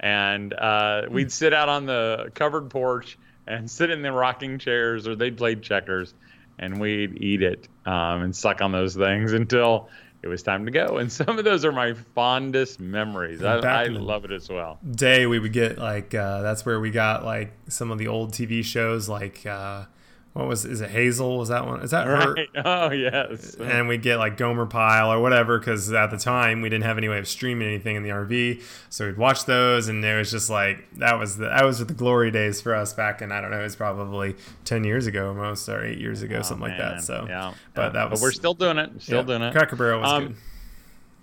And 0.00 0.52
uh, 0.54 1.02
we'd 1.10 1.32
sit 1.32 1.52
out 1.52 1.68
on 1.68 1.86
the 1.86 2.30
covered 2.34 2.70
porch 2.70 3.18
and 3.46 3.70
sit 3.70 3.90
in 3.90 4.02
the 4.02 4.12
rocking 4.12 4.58
chairs, 4.58 5.06
or 5.06 5.14
they'd 5.14 5.36
play 5.36 5.54
checkers, 5.54 6.14
and 6.58 6.80
we'd 6.80 7.22
eat 7.22 7.42
it 7.42 7.68
um, 7.86 8.22
and 8.22 8.34
suck 8.34 8.60
on 8.60 8.72
those 8.72 8.94
things 8.94 9.32
until 9.32 9.88
it 10.24 10.28
was 10.28 10.42
time 10.42 10.64
to 10.64 10.70
go. 10.70 10.96
And 10.96 11.12
some 11.12 11.38
of 11.38 11.44
those 11.44 11.66
are 11.66 11.72
my 11.72 11.92
fondest 11.92 12.80
memories. 12.80 13.42
I, 13.42 13.58
I 13.58 13.84
love 13.88 14.24
it 14.24 14.32
as 14.32 14.48
well. 14.48 14.78
Day 14.90 15.26
we 15.26 15.38
would 15.38 15.52
get 15.52 15.76
like 15.78 16.14
uh, 16.14 16.40
that's 16.40 16.64
where 16.64 16.80
we 16.80 16.90
got 16.90 17.26
like 17.26 17.52
some 17.68 17.90
of 17.90 17.98
the 17.98 18.08
old 18.08 18.32
TV 18.32 18.64
shows 18.64 19.06
like 19.06 19.44
uh, 19.44 19.84
what 20.34 20.48
was 20.48 20.64
is 20.64 20.80
it 20.80 20.90
Hazel? 20.90 21.38
Was 21.38 21.48
that 21.48 21.64
one? 21.64 21.80
Is 21.80 21.92
that 21.92 22.06
right. 22.06 22.48
her? 22.54 22.62
Oh 22.64 22.90
yes. 22.90 23.54
And 23.54 23.86
we 23.86 23.98
get 23.98 24.18
like 24.18 24.36
Gomer 24.36 24.66
Pyle 24.66 25.12
or 25.12 25.20
whatever 25.20 25.60
because 25.60 25.92
at 25.92 26.10
the 26.10 26.16
time 26.16 26.60
we 26.60 26.68
didn't 26.68 26.84
have 26.84 26.98
any 26.98 27.08
way 27.08 27.18
of 27.18 27.28
streaming 27.28 27.68
anything 27.68 27.94
in 27.94 28.02
the 28.02 28.08
RV, 28.08 28.60
so 28.90 29.06
we'd 29.06 29.16
watch 29.16 29.44
those, 29.44 29.86
and 29.86 30.04
it 30.04 30.16
was 30.16 30.32
just 30.32 30.50
like 30.50 30.90
that 30.98 31.20
was 31.20 31.36
the 31.36 31.46
that 31.46 31.64
was 31.64 31.78
the 31.78 31.84
glory 31.84 32.32
days 32.32 32.60
for 32.60 32.74
us 32.74 32.92
back 32.92 33.22
in 33.22 33.30
I 33.30 33.40
don't 33.40 33.52
know 33.52 33.60
it 33.60 33.62
was 33.62 33.76
probably 33.76 34.34
ten 34.64 34.82
years 34.82 35.06
ago 35.06 35.28
almost 35.28 35.68
or 35.68 35.84
eight 35.84 35.98
years 35.98 36.22
ago 36.22 36.38
oh, 36.38 36.42
something 36.42 36.66
man. 36.66 36.78
like 36.78 36.96
that. 36.96 37.02
So 37.04 37.26
yeah, 37.28 37.54
but 37.74 37.82
yeah. 37.82 37.88
that 37.90 38.10
was. 38.10 38.20
But 38.20 38.26
we're 38.26 38.32
still 38.32 38.54
doing 38.54 38.78
it. 38.78 38.90
Still 39.00 39.18
yeah, 39.18 39.22
doing 39.22 39.42
it. 39.42 39.52
Cracker 39.52 39.76
Barrel 39.76 40.00
was 40.00 40.10
um, 40.10 40.26
good. 40.26 40.36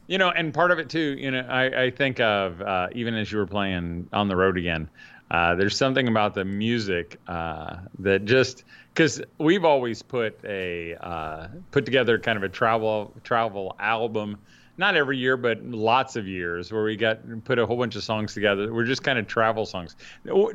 You 0.07 0.17
know, 0.19 0.29
and 0.29 0.53
part 0.53 0.71
of 0.71 0.79
it 0.79 0.89
too. 0.89 1.17
You 1.19 1.31
know, 1.31 1.41
I, 1.41 1.83
I 1.83 1.91
think 1.91 2.21
of 2.21 2.61
uh, 2.61 2.87
even 2.93 3.13
as 3.15 3.29
you 3.29 3.39
were 3.39 3.45
playing 3.45 4.07
on 4.13 4.29
the 4.29 4.37
road 4.37 4.57
again. 4.57 4.89
Uh, 5.31 5.55
there's 5.55 5.77
something 5.77 6.09
about 6.09 6.33
the 6.33 6.43
music 6.43 7.17
uh, 7.29 7.77
that 7.99 8.25
just 8.25 8.65
because 8.93 9.21
we've 9.37 9.63
always 9.63 10.01
put 10.01 10.37
a 10.43 10.93
uh, 10.95 11.47
put 11.71 11.85
together 11.85 12.19
kind 12.19 12.35
of 12.35 12.43
a 12.43 12.49
travel 12.49 13.13
travel 13.23 13.73
album 13.79 14.37
not 14.77 14.97
every 14.97 15.17
year 15.17 15.37
but 15.37 15.63
lots 15.63 16.17
of 16.17 16.27
years 16.27 16.69
where 16.73 16.83
we 16.83 16.97
got 16.97 17.19
put 17.45 17.57
a 17.59 17.65
whole 17.65 17.77
bunch 17.77 17.95
of 17.95 18.03
songs 18.03 18.33
together. 18.33 18.73
We're 18.73 18.83
just 18.83 19.03
kind 19.03 19.17
of 19.17 19.25
travel 19.25 19.65
songs. 19.65 19.95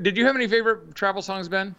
Did 0.02 0.18
you 0.18 0.26
have 0.26 0.36
any 0.36 0.46
favorite 0.46 0.94
travel 0.94 1.22
songs 1.22 1.48
ben 1.48 1.74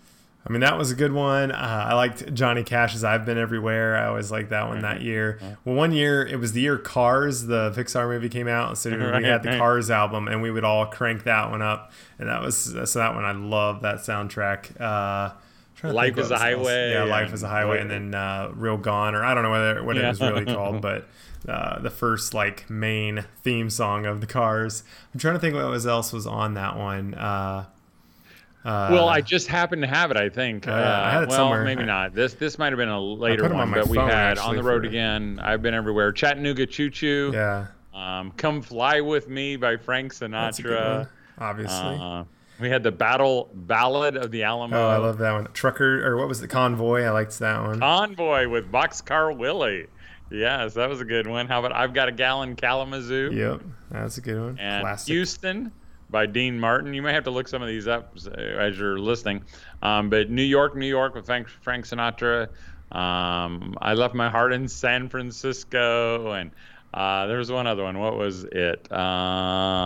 I 0.47 0.51
mean, 0.51 0.61
that 0.61 0.77
was 0.77 0.91
a 0.91 0.95
good 0.95 1.11
one. 1.11 1.51
Uh, 1.51 1.85
I 1.89 1.93
liked 1.93 2.33
Johnny 2.33 2.63
Cash's 2.63 3.03
"I've 3.03 3.25
Been 3.25 3.37
Everywhere." 3.37 3.97
I 3.97 4.07
always 4.07 4.31
liked 4.31 4.49
that 4.51 4.67
one 4.69 4.81
that 4.81 5.01
year. 5.01 5.39
Well, 5.65 5.75
one 5.75 5.91
year 5.91 6.25
it 6.25 6.39
was 6.39 6.53
the 6.53 6.61
year 6.61 6.77
Cars, 6.77 7.47
the 7.47 7.71
Pixar 7.71 8.07
movie, 8.07 8.29
came 8.29 8.47
out, 8.47 8.77
so 8.77 8.89
we 8.91 8.95
had 9.25 9.43
the 9.43 9.57
Cars 9.57 9.91
album, 9.91 10.29
and 10.29 10.41
we 10.41 10.49
would 10.49 10.63
all 10.63 10.85
crank 10.85 11.25
that 11.25 11.51
one 11.51 11.61
up, 11.61 11.91
and 12.17 12.29
that 12.29 12.41
was 12.41 12.55
so 12.57 12.99
that 12.99 13.13
one 13.13 13.25
I 13.25 13.33
love 13.33 13.81
that 13.81 13.97
soundtrack. 13.97 14.79
Uh, 14.79 15.33
Life 15.83 16.17
is 16.17 16.31
a 16.31 16.37
highway. 16.37 16.93
Yeah, 16.93 17.03
Life 17.03 17.33
is 17.33 17.43
a 17.43 17.47
highway, 17.47 17.81
and 17.81 17.91
then 17.91 18.15
uh, 18.15 18.51
Real 18.55 18.77
Gone, 18.77 19.15
or 19.15 19.23
I 19.23 19.33
don't 19.33 19.43
know 19.43 19.51
whether 19.51 19.83
what 19.83 19.95
yeah. 19.95 20.05
it 20.05 20.09
was 20.09 20.21
really 20.21 20.45
called, 20.53 20.81
but 20.81 21.07
uh, 21.47 21.79
the 21.79 21.91
first 21.91 22.33
like 22.33 22.69
main 22.69 23.25
theme 23.43 23.69
song 23.69 24.05
of 24.05 24.21
the 24.21 24.27
Cars. 24.27 24.83
I'm 25.13 25.19
trying 25.19 25.35
to 25.35 25.39
think 25.39 25.55
what 25.55 25.67
was 25.67 25.85
else 25.85 26.13
was 26.13 26.25
on 26.25 26.53
that 26.55 26.77
one. 26.77 27.13
Uh, 27.13 27.65
uh, 28.67 28.89
well, 28.91 29.07
I 29.07 29.21
just 29.21 29.47
happened 29.47 29.81
to 29.83 29.87
have 29.87 30.11
it. 30.11 30.17
I 30.17 30.27
think. 30.27 30.67
Uh, 30.67 30.73
I 30.73 31.11
had 31.11 31.23
it 31.23 31.29
well, 31.29 31.37
somewhere. 31.37 31.63
maybe 31.63 31.85
not. 31.85 32.13
This 32.13 32.33
this 32.33 32.59
might 32.59 32.73
have 32.73 32.77
been 32.77 32.89
a 32.89 32.99
later 32.99 33.47
one, 33.47 33.71
but 33.71 33.87
we 33.87 33.97
had 33.97 34.37
on 34.37 34.57
the 34.57 34.63
road 34.63 34.81
for... 34.81 34.89
again. 34.89 35.39
I've 35.41 35.61
been 35.61 35.73
everywhere. 35.73 36.11
Chattanooga 36.11 36.65
Choo 36.65 36.89
Choo. 36.89 37.31
Yeah. 37.33 37.67
Um, 37.93 38.31
Come 38.31 38.61
Fly 38.61 38.99
with 38.99 39.29
Me 39.29 39.55
by 39.55 39.77
Frank 39.77 40.13
Sinatra. 40.13 41.07
obviously. 41.39 41.97
Uh, 41.99 42.25
we 42.59 42.69
had 42.69 42.83
the 42.83 42.91
Battle 42.91 43.49
Ballad 43.53 44.17
of 44.17 44.31
the 44.31 44.43
Alamo. 44.43 44.75
Oh, 44.77 44.89
I 44.89 44.97
love 44.97 45.17
that 45.19 45.31
one. 45.31 45.47
Trucker 45.53 46.05
or 46.05 46.17
what 46.17 46.27
was 46.27 46.41
the 46.41 46.47
Convoy. 46.47 47.03
I 47.03 47.11
liked 47.11 47.39
that 47.39 47.61
one. 47.61 47.79
Convoy 47.79 48.49
with 48.49 48.69
Boxcar 48.69 49.35
Willie. 49.35 49.87
Yes, 50.29 50.73
that 50.73 50.89
was 50.89 50.99
a 50.99 51.05
good 51.05 51.25
one. 51.25 51.47
How 51.47 51.59
about 51.59 51.71
I've 51.71 51.93
got 51.93 52.09
a 52.09 52.11
Gal 52.11 52.43
in 52.43 52.57
Kalamazoo? 52.57 53.31
Yep, 53.33 53.61
that's 53.91 54.17
a 54.17 54.21
good 54.21 54.41
one. 54.41 54.59
And 54.59 54.81
Classic. 54.81 55.07
Houston 55.07 55.71
by 56.09 56.25
Dean 56.25 56.59
Martin. 56.59 56.93
You 56.93 57.01
may 57.01 57.13
have 57.13 57.23
to 57.25 57.31
look 57.31 57.47
some 57.47 57.61
of 57.61 57.67
these 57.67 57.87
up 57.87 58.15
as 58.37 58.77
you're 58.77 58.99
listening. 58.99 59.43
Um, 59.81 60.09
but 60.09 60.29
New 60.29 60.43
York, 60.43 60.75
New 60.75 60.87
York 60.87 61.15
with 61.15 61.25
Frank, 61.25 61.47
Frank 61.61 61.85
Sinatra. 61.85 62.49
Um, 62.91 63.75
I 63.81 63.93
left 63.93 64.13
my 64.15 64.29
heart 64.29 64.53
in 64.53 64.67
San 64.67 65.09
Francisco, 65.09 66.31
and 66.31 66.51
uh, 66.93 67.27
there 67.27 67.37
was 67.37 67.51
one 67.51 67.67
other 67.67 67.83
one. 67.83 67.99
What 67.99 68.15
was 68.15 68.45
it? 68.45 68.89
Um, 68.91 69.85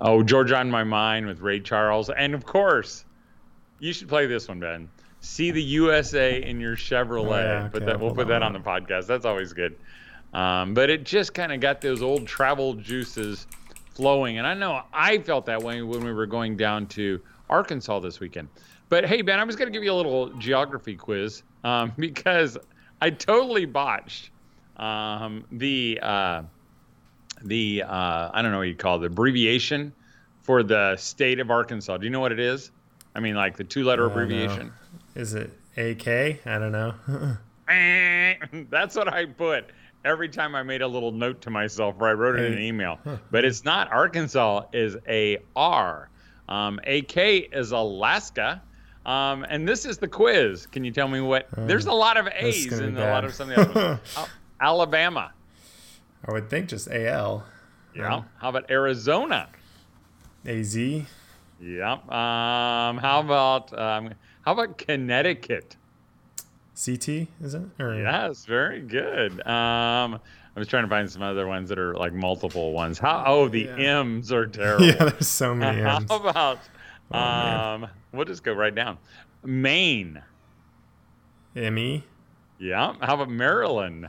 oh, 0.00 0.22
Georgia 0.22 0.56
on 0.56 0.70
My 0.70 0.84
Mind 0.84 1.26
with 1.26 1.40
Ray 1.40 1.60
Charles, 1.60 2.10
and 2.10 2.34
of 2.34 2.44
course, 2.44 3.06
you 3.78 3.94
should 3.94 4.08
play 4.08 4.26
this 4.26 4.48
one, 4.48 4.60
Ben. 4.60 4.90
See 5.20 5.50
the 5.50 5.62
USA 5.62 6.42
in 6.42 6.60
your 6.60 6.76
Chevrolet. 6.76 7.22
Oh, 7.22 7.30
yeah, 7.30 7.70
okay, 7.74 7.86
that, 7.86 7.98
we'll 7.98 8.14
put 8.14 8.28
that 8.28 8.42
on 8.42 8.52
the 8.52 8.58
podcast. 8.60 9.06
That's 9.06 9.24
always 9.24 9.54
good. 9.54 9.74
Um, 10.34 10.74
but 10.74 10.90
it 10.90 11.04
just 11.04 11.32
kind 11.32 11.50
of 11.50 11.60
got 11.60 11.80
those 11.80 12.02
old 12.02 12.26
travel 12.26 12.74
juices 12.74 13.46
flowing. 13.94 14.38
And 14.38 14.46
I 14.46 14.54
know 14.54 14.82
I 14.92 15.18
felt 15.18 15.46
that 15.46 15.62
way 15.62 15.82
when 15.82 16.04
we 16.04 16.12
were 16.12 16.26
going 16.26 16.56
down 16.56 16.86
to 16.88 17.20
Arkansas 17.48 18.00
this 18.00 18.20
weekend. 18.20 18.48
But 18.88 19.06
hey, 19.06 19.22
Ben, 19.22 19.38
I 19.38 19.44
was 19.44 19.56
going 19.56 19.66
to 19.66 19.72
give 19.72 19.82
you 19.82 19.92
a 19.92 19.94
little 19.94 20.30
geography 20.34 20.96
quiz 20.96 21.42
um, 21.62 21.92
because 21.98 22.58
I 23.00 23.10
totally 23.10 23.64
botched 23.64 24.30
um, 24.76 25.44
the 25.52 25.98
uh, 26.02 26.42
the 27.42 27.82
uh, 27.86 28.30
I 28.32 28.42
don't 28.42 28.52
know 28.52 28.58
what 28.58 28.68
you 28.68 28.74
call 28.74 28.96
it, 28.96 29.00
the 29.00 29.06
abbreviation 29.06 29.92
for 30.42 30.62
the 30.62 30.96
state 30.96 31.40
of 31.40 31.50
Arkansas. 31.50 31.96
Do 31.96 32.04
you 32.04 32.10
know 32.10 32.20
what 32.20 32.32
it 32.32 32.40
is? 32.40 32.70
I 33.14 33.20
mean, 33.20 33.34
like 33.34 33.56
the 33.56 33.64
two-letter 33.64 34.04
abbreviation. 34.04 34.72
Is 35.14 35.34
it 35.34 35.52
AK? 35.76 36.46
I 36.46 36.58
don't 36.58 36.72
know. 36.72 36.94
That's 38.70 38.96
what 38.96 39.12
I 39.12 39.26
put 39.26 39.70
every 40.04 40.28
time 40.28 40.54
I 40.54 40.62
made 40.62 40.82
a 40.82 40.88
little 40.88 41.12
note 41.12 41.42
to 41.42 41.50
myself 41.50 41.96
or 41.98 42.08
I 42.08 42.12
wrote 42.12 42.38
it 42.38 42.44
in 42.44 42.52
an 42.54 42.58
email. 42.62 42.98
But 43.30 43.44
it's 43.44 43.64
not 43.64 43.90
Arkansas 43.92 44.64
is 44.72 44.96
a 45.08 45.38
R. 45.56 46.08
Um, 46.48 46.78
AK 46.86 47.16
is 47.52 47.72
Alaska. 47.72 48.62
Um, 49.06 49.44
and 49.48 49.68
this 49.68 49.84
is 49.84 49.98
the 49.98 50.08
quiz. 50.08 50.66
Can 50.66 50.84
you 50.84 50.90
tell 50.90 51.08
me 51.08 51.20
what? 51.20 51.48
Uh, 51.56 51.66
there's 51.66 51.86
a 51.86 51.92
lot 51.92 52.16
of 52.16 52.26
A's 52.28 52.72
in 52.72 52.96
a 52.96 53.10
lot 53.10 53.24
of 53.24 53.34
some 53.34 53.50
of 53.50 53.74
the 53.74 54.00
Alabama. 54.60 55.32
I 56.26 56.32
would 56.32 56.48
think 56.48 56.68
just 56.68 56.88
AL. 56.90 57.44
Yeah. 57.94 58.22
How 58.38 58.48
about 58.48 58.70
Arizona? 58.70 59.48
AZ. 60.46 60.76
Yep. 60.76 62.10
Um, 62.10 62.98
how 62.98 63.20
about 63.20 63.78
um, 63.78 64.14
how 64.42 64.52
about 64.52 64.78
Connecticut? 64.78 65.76
CT 66.76 67.28
is 67.42 67.54
it? 67.54 67.62
Or 67.78 67.94
Yes, 67.94 68.44
very 68.46 68.80
good. 68.80 69.32
Um, 69.46 70.18
I 70.56 70.58
was 70.60 70.68
trying 70.68 70.84
to 70.84 70.88
find 70.90 71.10
some 71.10 71.22
other 71.22 71.46
ones 71.46 71.68
that 71.68 71.78
are 71.78 71.94
like 71.94 72.12
multiple 72.12 72.72
ones. 72.72 72.98
How? 72.98 73.24
Oh, 73.26 73.48
the 73.48 73.62
Yeah. 73.62 74.00
M's 74.00 74.32
are 74.32 74.46
terrible. 74.60 74.86
yeah, 74.86 74.94
there's 75.04 75.28
so 75.28 75.54
many. 75.54 75.80
How 75.82 75.96
M's. 75.98 76.10
about? 76.10 76.58
Oh, 77.12 77.18
um, 77.18 77.86
we'll 78.12 78.24
just 78.24 78.42
go 78.44 78.52
right 78.52 78.74
down. 78.74 78.98
Maine. 79.44 80.22
ME 81.54 82.02
Yeah. 82.58 82.94
How 83.00 83.14
about 83.14 83.30
Maryland? 83.30 84.08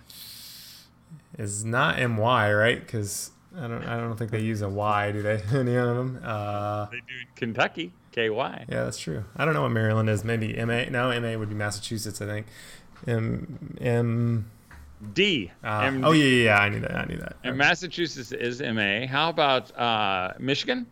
is 1.37 1.65
not 1.65 1.99
MY, 1.99 2.53
right? 2.53 2.79
Because 2.79 3.31
I 3.57 3.67
don't 3.67 3.83
I 3.83 3.97
don't 3.97 4.15
think 4.17 4.31
they 4.31 4.39
use 4.41 4.61
a 4.61 4.69
Y, 4.69 5.11
do 5.11 5.21
they? 5.21 5.41
Any 5.53 5.75
of 5.75 5.95
them? 5.95 6.19
Uh, 6.23 6.85
They 6.85 6.97
do 6.97 7.13
Kentucky. 7.35 7.91
KY. 8.15 8.29
yeah, 8.29 8.65
that's 8.67 8.97
true. 8.97 9.25
I 9.35 9.43
don't 9.43 9.53
know 9.53 9.63
what 9.63 9.71
Maryland 9.71 10.09
is. 10.09 10.23
Maybe 10.23 10.53
MA. 10.53 10.85
No, 10.85 11.19
MA 11.19 11.37
would 11.37 11.49
be 11.49 11.55
Massachusetts, 11.55 12.21
I 12.21 12.25
think. 12.25 12.47
M 13.05 13.77
M. 13.81 14.51
D. 15.13 15.51
Uh, 15.63 15.91
oh 16.03 16.13
yeah, 16.13 16.23
yeah, 16.23 16.43
yeah, 16.45 16.57
I 16.57 16.69
knew 16.69 16.79
that. 16.79 16.95
I 16.95 17.05
knew 17.05 17.17
that. 17.17 17.35
And 17.43 17.57
Massachusetts 17.57 18.31
is 18.31 18.61
MA. 18.61 19.05
How 19.07 19.29
about 19.29 19.77
uh, 19.77 20.33
Michigan? 20.39 20.87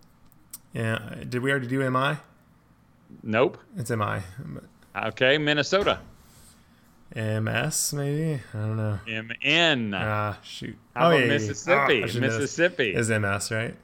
Yeah. 0.74 1.16
Did 1.28 1.42
we 1.42 1.52
already 1.52 1.68
do 1.68 1.90
MI? 1.90 2.18
Nope. 3.24 3.58
It's 3.78 3.90
MI. 3.90 4.22
Okay. 4.96 5.38
Minnesota. 5.38 6.00
MS 7.16 7.94
maybe. 7.94 8.42
I 8.54 8.58
don't 8.58 8.78
know. 8.78 9.00
MN. 9.08 9.94
Ah, 9.96 10.38
shoot. 10.44 10.76
How 10.96 11.06
oh, 11.06 11.12
about 11.12 11.20
yeah. 11.22 11.28
Mississippi? 11.28 12.04
I 12.04 12.08
should 12.08 12.22
know 12.22 12.28
this. 12.28 12.40
Mississippi. 12.40 12.94
is 12.94 13.10
MS 13.10 13.52
right? 13.52 13.76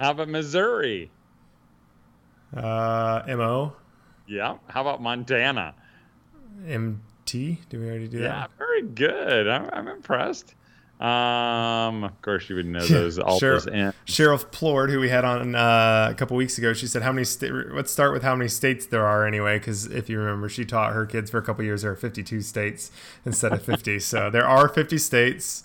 How 0.00 0.12
about 0.12 0.28
Missouri? 0.28 1.10
Uh, 2.54 3.22
MO, 3.28 3.72
Yeah. 4.26 4.56
How 4.68 4.80
about 4.82 5.00
Montana? 5.02 5.74
MT. 6.66 7.58
Did 7.68 7.80
we 7.80 7.86
already 7.88 8.08
do 8.08 8.18
Yeah, 8.18 8.28
that? 8.28 8.50
Yeah, 8.50 8.56
very 8.58 8.82
good. 8.82 9.48
I'm, 9.48 9.68
I'm 9.72 9.88
impressed. 9.88 10.54
Um, 11.00 12.04
of 12.04 12.22
course, 12.22 12.48
you 12.48 12.56
would 12.56 12.64
know 12.66 12.80
those 12.86 13.18
all 13.18 13.38
in. 13.38 13.92
Cheryl 14.06 14.50
Plord, 14.50 14.88
who 14.90 14.98
we 14.98 15.10
had 15.10 15.26
on 15.26 15.54
uh, 15.54 16.08
a 16.10 16.14
couple 16.14 16.38
weeks 16.38 16.56
ago, 16.56 16.72
she 16.72 16.86
said, 16.86 17.02
"How 17.02 17.12
many? 17.12 17.24
Sta- 17.24 17.50
let's 17.50 17.92
start 17.92 18.14
with 18.14 18.22
how 18.22 18.34
many 18.34 18.48
states 18.48 18.86
there 18.86 19.04
are 19.04 19.26
anyway, 19.26 19.58
because 19.58 19.84
if 19.86 20.08
you 20.08 20.18
remember, 20.18 20.48
she 20.48 20.64
taught 20.64 20.94
her 20.94 21.04
kids 21.04 21.30
for 21.30 21.36
a 21.36 21.42
couple 21.42 21.62
years. 21.66 21.82
There 21.82 21.90
are 21.92 21.96
52 21.96 22.40
states 22.40 22.90
instead 23.26 23.52
of 23.52 23.62
50, 23.62 23.98
so 24.00 24.30
there 24.30 24.46
are 24.46 24.68
50 24.70 24.96
states. 24.96 25.64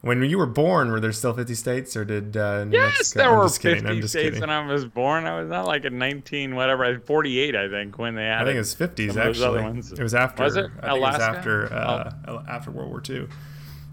When 0.00 0.22
you 0.22 0.38
were 0.38 0.46
born, 0.46 0.92
were 0.92 1.00
there 1.00 1.10
still 1.12 1.34
50 1.34 1.54
states, 1.56 1.96
or 1.96 2.04
did 2.04 2.36
uh, 2.36 2.64
New 2.64 2.76
Yes, 2.78 2.98
Mexico- 2.98 3.18
there 3.20 3.30
I'm 3.32 3.38
were 3.38 3.44
just 3.46 3.60
kidding. 3.60 3.78
50 3.80 3.90
I'm 3.96 4.00
just 4.00 4.12
states 4.12 4.24
kidding. 4.26 4.40
when 4.42 4.50
I 4.50 4.64
was 4.72 4.84
born. 4.84 5.26
I 5.26 5.40
was 5.40 5.48
not 5.50 5.66
like 5.66 5.84
a 5.84 5.90
19, 5.90 6.54
whatever, 6.54 7.00
48, 7.00 7.56
I 7.56 7.68
think, 7.68 7.98
when 7.98 8.14
they 8.14 8.22
had 8.22 8.42
I 8.42 8.44
think 8.44 8.54
it. 8.54 8.56
it 8.56 8.58
was 8.60 8.74
50s 8.76 9.08
Some 9.12 9.18
of 9.18 9.24
those 9.26 9.42
other 9.42 9.58
actually. 9.60 9.98
It 9.98 10.02
was 10.02 10.14
after. 10.14 10.42
Was 10.44 10.56
it? 10.56 10.66
I 10.82 10.86
Alaska? 10.90 10.94
it 11.24 11.26
was 11.28 11.36
after 11.36 11.74
uh, 11.74 12.42
after 12.48 12.70
World 12.70 12.90
War 12.90 13.02
II. 13.08 13.26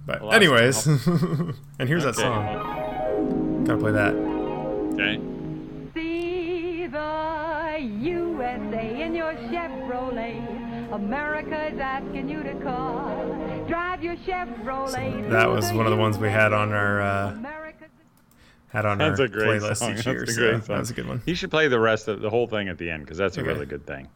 But 0.06 0.22
Alaska. 0.22 0.36
anyways, 0.36 0.86
and 1.80 1.90
here's 1.90 2.04
that 2.04 2.16
song. 2.16 3.64
Gotta 3.66 3.80
play 3.80 3.92
that. 3.94 4.14
Okay. 4.94 5.20
See 5.96 6.86
the 6.86 7.80
USA 7.82 9.02
in 9.02 9.16
your 9.16 9.34
Chevrolet. 9.34 10.94
America's 10.94 11.80
asking 11.80 12.30
you 12.30 12.44
to 12.44 12.54
call. 12.64 13.15
Drive 13.68 14.04
your 14.04 14.16
Chevrolet. 14.18 15.30
That 15.32 15.50
was 15.50 15.72
one 15.74 15.86
of 15.86 15.92
the 15.92 15.98
ones 15.98 16.18
we 16.18 16.30
had 16.30 16.54
on 16.54 16.72
our 16.72 17.02
uh, 17.02 17.38
had 18.70 18.86
on 18.86 18.98
That's 18.98 19.20
our 19.20 19.26
a 19.26 19.30
great 19.30 19.62
playlist 19.62 19.78
song. 19.78 19.92
each 19.98 20.04
That's 20.04 20.06
year. 20.06 20.24
a 20.24 20.28
so 20.28 20.42
great 20.42 20.52
song. 20.66 20.76
that 20.76 20.80
was 20.80 20.90
a 20.92 20.94
good 20.94 21.08
one. 21.08 21.22
You 21.26 21.34
should 21.36 21.50
play 21.50 21.68
the 21.68 21.80
rest 21.80 22.08
of 22.08 22.22
the 22.22 22.30
whole 22.30 22.46
thing 22.48 22.68
at 22.70 22.78
the 22.78 22.90
end 22.90 23.04
because 23.04 23.18
that's 23.18 23.38
a 23.38 23.44
really 23.44 23.66
good 23.66 23.86
thing. 23.86 24.08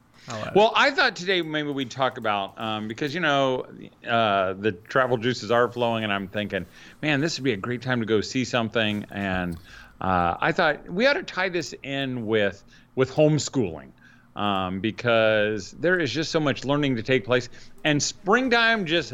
Well, 0.53 0.71
I 0.75 0.91
thought 0.91 1.15
today 1.15 1.41
maybe 1.41 1.71
we'd 1.71 1.89
talk 1.89 2.19
about 2.19 2.59
um, 2.61 2.87
because 2.87 3.15
you 3.15 3.21
know 3.21 3.65
uh, 4.07 4.53
the 4.53 4.73
travel 4.73 5.17
juices 5.17 5.49
are 5.49 5.71
flowing, 5.71 6.03
and 6.03 6.13
I'm 6.13 6.27
thinking, 6.27 6.65
man, 7.01 7.19
this 7.19 7.39
would 7.39 7.43
be 7.43 7.53
a 7.53 7.57
great 7.57 7.81
time 7.81 8.01
to 8.01 8.05
go 8.05 8.21
see 8.21 8.45
something. 8.45 9.05
And 9.09 9.57
uh, 9.99 10.35
I 10.39 10.51
thought 10.51 10.87
we 10.87 11.07
ought 11.07 11.13
to 11.13 11.23
tie 11.23 11.49
this 11.49 11.73
in 11.81 12.27
with 12.27 12.63
with 12.93 13.11
homeschooling 13.11 13.89
um, 14.35 14.81
because 14.81 15.71
there 15.71 15.99
is 15.99 16.11
just 16.11 16.31
so 16.31 16.39
much 16.39 16.63
learning 16.63 16.97
to 16.97 17.03
take 17.03 17.25
place, 17.25 17.49
and 17.83 18.03
springtime 18.03 18.85
just 18.85 19.13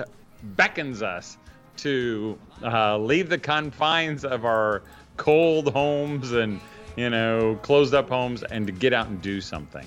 beckons 0.56 1.02
us 1.02 1.38
to 1.78 2.38
uh, 2.64 2.98
leave 2.98 3.30
the 3.30 3.38
confines 3.38 4.24
of 4.24 4.46
our 4.46 4.84
cold 5.18 5.72
homes 5.74 6.32
and 6.32 6.60
you 6.96 7.10
know 7.10 7.60
closed 7.62 7.94
up 7.94 8.10
homes 8.10 8.44
and 8.44 8.68
to 8.68 8.74
get 8.74 8.94
out 8.94 9.08
and 9.08 9.22
do 9.22 9.42
something. 9.42 9.86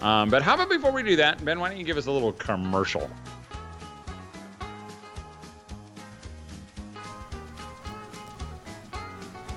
Um, 0.00 0.30
but 0.30 0.42
how 0.42 0.54
about 0.54 0.68
before 0.68 0.92
we 0.92 1.02
do 1.02 1.16
that, 1.16 1.44
Ben? 1.44 1.58
Why 1.58 1.68
don't 1.68 1.78
you 1.78 1.84
give 1.84 1.96
us 1.96 2.06
a 2.06 2.12
little 2.12 2.32
commercial? 2.32 3.10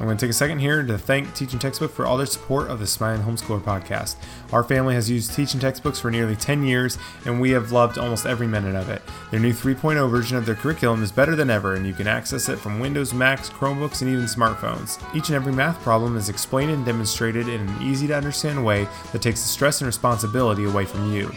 I'm 0.01 0.07
going 0.07 0.17
to 0.17 0.25
take 0.25 0.31
a 0.31 0.33
second 0.33 0.57
here 0.57 0.81
to 0.81 0.97
thank 0.97 1.31
Teaching 1.35 1.59
Textbook 1.59 1.91
for 1.91 2.07
all 2.07 2.17
their 2.17 2.25
support 2.25 2.71
of 2.71 2.79
the 2.79 2.87
Smiling 2.87 3.21
Homeschooler 3.21 3.61
podcast. 3.61 4.15
Our 4.51 4.63
family 4.63 4.95
has 4.95 5.11
used 5.11 5.35
Teaching 5.35 5.59
Textbooks 5.59 5.99
for 5.99 6.09
nearly 6.09 6.35
10 6.35 6.63
years, 6.63 6.97
and 7.23 7.39
we 7.39 7.51
have 7.51 7.71
loved 7.71 7.99
almost 7.99 8.25
every 8.25 8.47
minute 8.47 8.73
of 8.73 8.89
it. 8.89 9.03
Their 9.29 9.39
new 9.39 9.53
3.0 9.53 10.09
version 10.09 10.37
of 10.37 10.47
their 10.47 10.55
curriculum 10.55 11.03
is 11.03 11.11
better 11.11 11.35
than 11.35 11.51
ever, 11.51 11.75
and 11.75 11.85
you 11.85 11.93
can 11.93 12.07
access 12.07 12.49
it 12.49 12.57
from 12.57 12.79
Windows, 12.79 13.13
Macs, 13.13 13.51
Chromebooks, 13.51 14.01
and 14.01 14.09
even 14.09 14.25
smartphones. 14.25 14.97
Each 15.15 15.29
and 15.29 15.35
every 15.35 15.53
math 15.53 15.79
problem 15.81 16.17
is 16.17 16.29
explained 16.29 16.71
and 16.71 16.83
demonstrated 16.83 17.47
in 17.47 17.61
an 17.61 17.81
easy 17.83 18.07
to 18.07 18.17
understand 18.17 18.65
way 18.65 18.87
that 19.11 19.21
takes 19.21 19.43
the 19.43 19.49
stress 19.49 19.81
and 19.81 19.85
responsibility 19.85 20.65
away 20.65 20.85
from 20.85 21.13
you. 21.13 21.31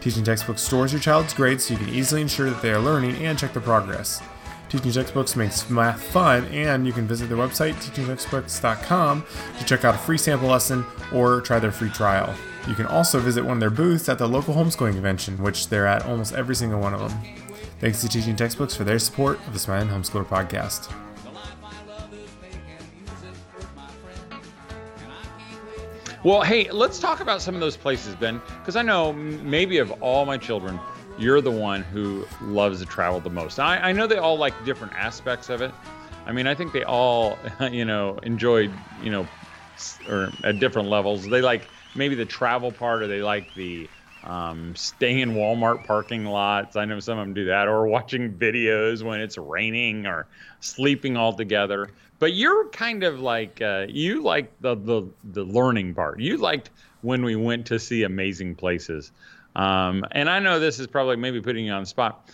Teaching 0.00 0.24
Textbooks 0.24 0.62
stores 0.62 0.92
your 0.92 1.00
child's 1.00 1.32
grades 1.32 1.64
so 1.64 1.74
you 1.74 1.78
can 1.78 1.94
easily 1.94 2.22
ensure 2.22 2.50
that 2.50 2.60
they 2.60 2.72
are 2.72 2.80
learning 2.80 3.24
and 3.24 3.38
check 3.38 3.52
their 3.52 3.62
progress. 3.62 4.20
Teaching 4.70 4.92
Textbooks 4.92 5.34
makes 5.34 5.68
math 5.68 6.00
fun, 6.00 6.44
and 6.46 6.86
you 6.86 6.92
can 6.92 7.04
visit 7.04 7.28
their 7.28 7.36
website, 7.36 7.74
teachingtextbooks.com, 7.74 9.26
to 9.58 9.64
check 9.64 9.84
out 9.84 9.96
a 9.96 9.98
free 9.98 10.16
sample 10.16 10.48
lesson 10.48 10.86
or 11.12 11.40
try 11.40 11.58
their 11.58 11.72
free 11.72 11.90
trial. 11.90 12.32
You 12.68 12.76
can 12.76 12.86
also 12.86 13.18
visit 13.18 13.44
one 13.44 13.54
of 13.54 13.60
their 13.60 13.70
booths 13.70 14.08
at 14.08 14.18
the 14.18 14.28
local 14.28 14.54
homeschooling 14.54 14.92
convention, 14.92 15.42
which 15.42 15.68
they're 15.68 15.88
at 15.88 16.06
almost 16.06 16.34
every 16.34 16.54
single 16.54 16.78
one 16.78 16.94
of 16.94 17.00
them. 17.00 17.20
Thanks 17.80 18.00
to 18.02 18.08
Teaching 18.08 18.36
Textbooks 18.36 18.76
for 18.76 18.84
their 18.84 19.00
support 19.00 19.44
of 19.48 19.52
the 19.54 19.58
Smiling 19.58 19.88
Homeschooler 19.88 20.24
podcast. 20.24 20.92
Well, 26.22 26.42
hey, 26.42 26.70
let's 26.70 27.00
talk 27.00 27.20
about 27.20 27.42
some 27.42 27.54
of 27.54 27.60
those 27.60 27.76
places, 27.76 28.14
Ben, 28.14 28.40
because 28.60 28.76
I 28.76 28.82
know 28.82 29.12
maybe 29.12 29.78
of 29.78 29.90
all 30.02 30.26
my 30.26 30.36
children, 30.36 30.78
you're 31.18 31.40
the 31.40 31.50
one 31.50 31.82
who 31.82 32.26
loves 32.42 32.80
to 32.80 32.86
travel 32.86 33.20
the 33.20 33.30
most. 33.30 33.58
I, 33.58 33.78
I 33.78 33.92
know 33.92 34.06
they 34.06 34.18
all 34.18 34.38
like 34.38 34.64
different 34.64 34.94
aspects 34.94 35.48
of 35.48 35.60
it. 35.62 35.72
I 36.26 36.32
mean, 36.32 36.46
I 36.46 36.54
think 36.54 36.72
they 36.72 36.84
all, 36.84 37.38
you 37.70 37.84
know, 37.84 38.18
enjoyed, 38.22 38.72
you 39.02 39.10
know, 39.10 39.26
or 40.08 40.30
at 40.44 40.58
different 40.58 40.88
levels. 40.88 41.28
They 41.28 41.40
like 41.40 41.62
maybe 41.94 42.14
the 42.14 42.24
travel 42.24 42.72
part, 42.72 43.02
or 43.02 43.06
they 43.06 43.22
like 43.22 43.52
the 43.54 43.88
um, 44.24 44.76
staying 44.76 45.20
in 45.20 45.34
Walmart 45.34 45.86
parking 45.86 46.26
lots. 46.26 46.76
I 46.76 46.84
know 46.84 47.00
some 47.00 47.18
of 47.18 47.26
them 47.26 47.34
do 47.34 47.46
that, 47.46 47.68
or 47.68 47.86
watching 47.86 48.32
videos 48.32 49.02
when 49.02 49.20
it's 49.20 49.38
raining, 49.38 50.06
or 50.06 50.26
sleeping 50.60 51.16
all 51.16 51.32
together. 51.32 51.90
But 52.18 52.34
you're 52.34 52.68
kind 52.68 53.02
of 53.02 53.20
like 53.20 53.62
uh, 53.62 53.86
you 53.88 54.22
like 54.22 54.52
the, 54.60 54.74
the 54.74 55.08
the 55.32 55.44
learning 55.44 55.94
part. 55.94 56.20
You 56.20 56.36
liked 56.36 56.70
when 57.02 57.24
we 57.24 57.34
went 57.34 57.66
to 57.66 57.78
see 57.78 58.02
amazing 58.02 58.54
places. 58.56 59.10
Um, 59.60 60.04
and 60.12 60.30
I 60.30 60.38
know 60.38 60.58
this 60.58 60.80
is 60.80 60.86
probably 60.86 61.16
maybe 61.16 61.40
putting 61.40 61.66
you 61.66 61.72
on 61.72 61.82
the 61.82 61.86
spot. 61.86 62.30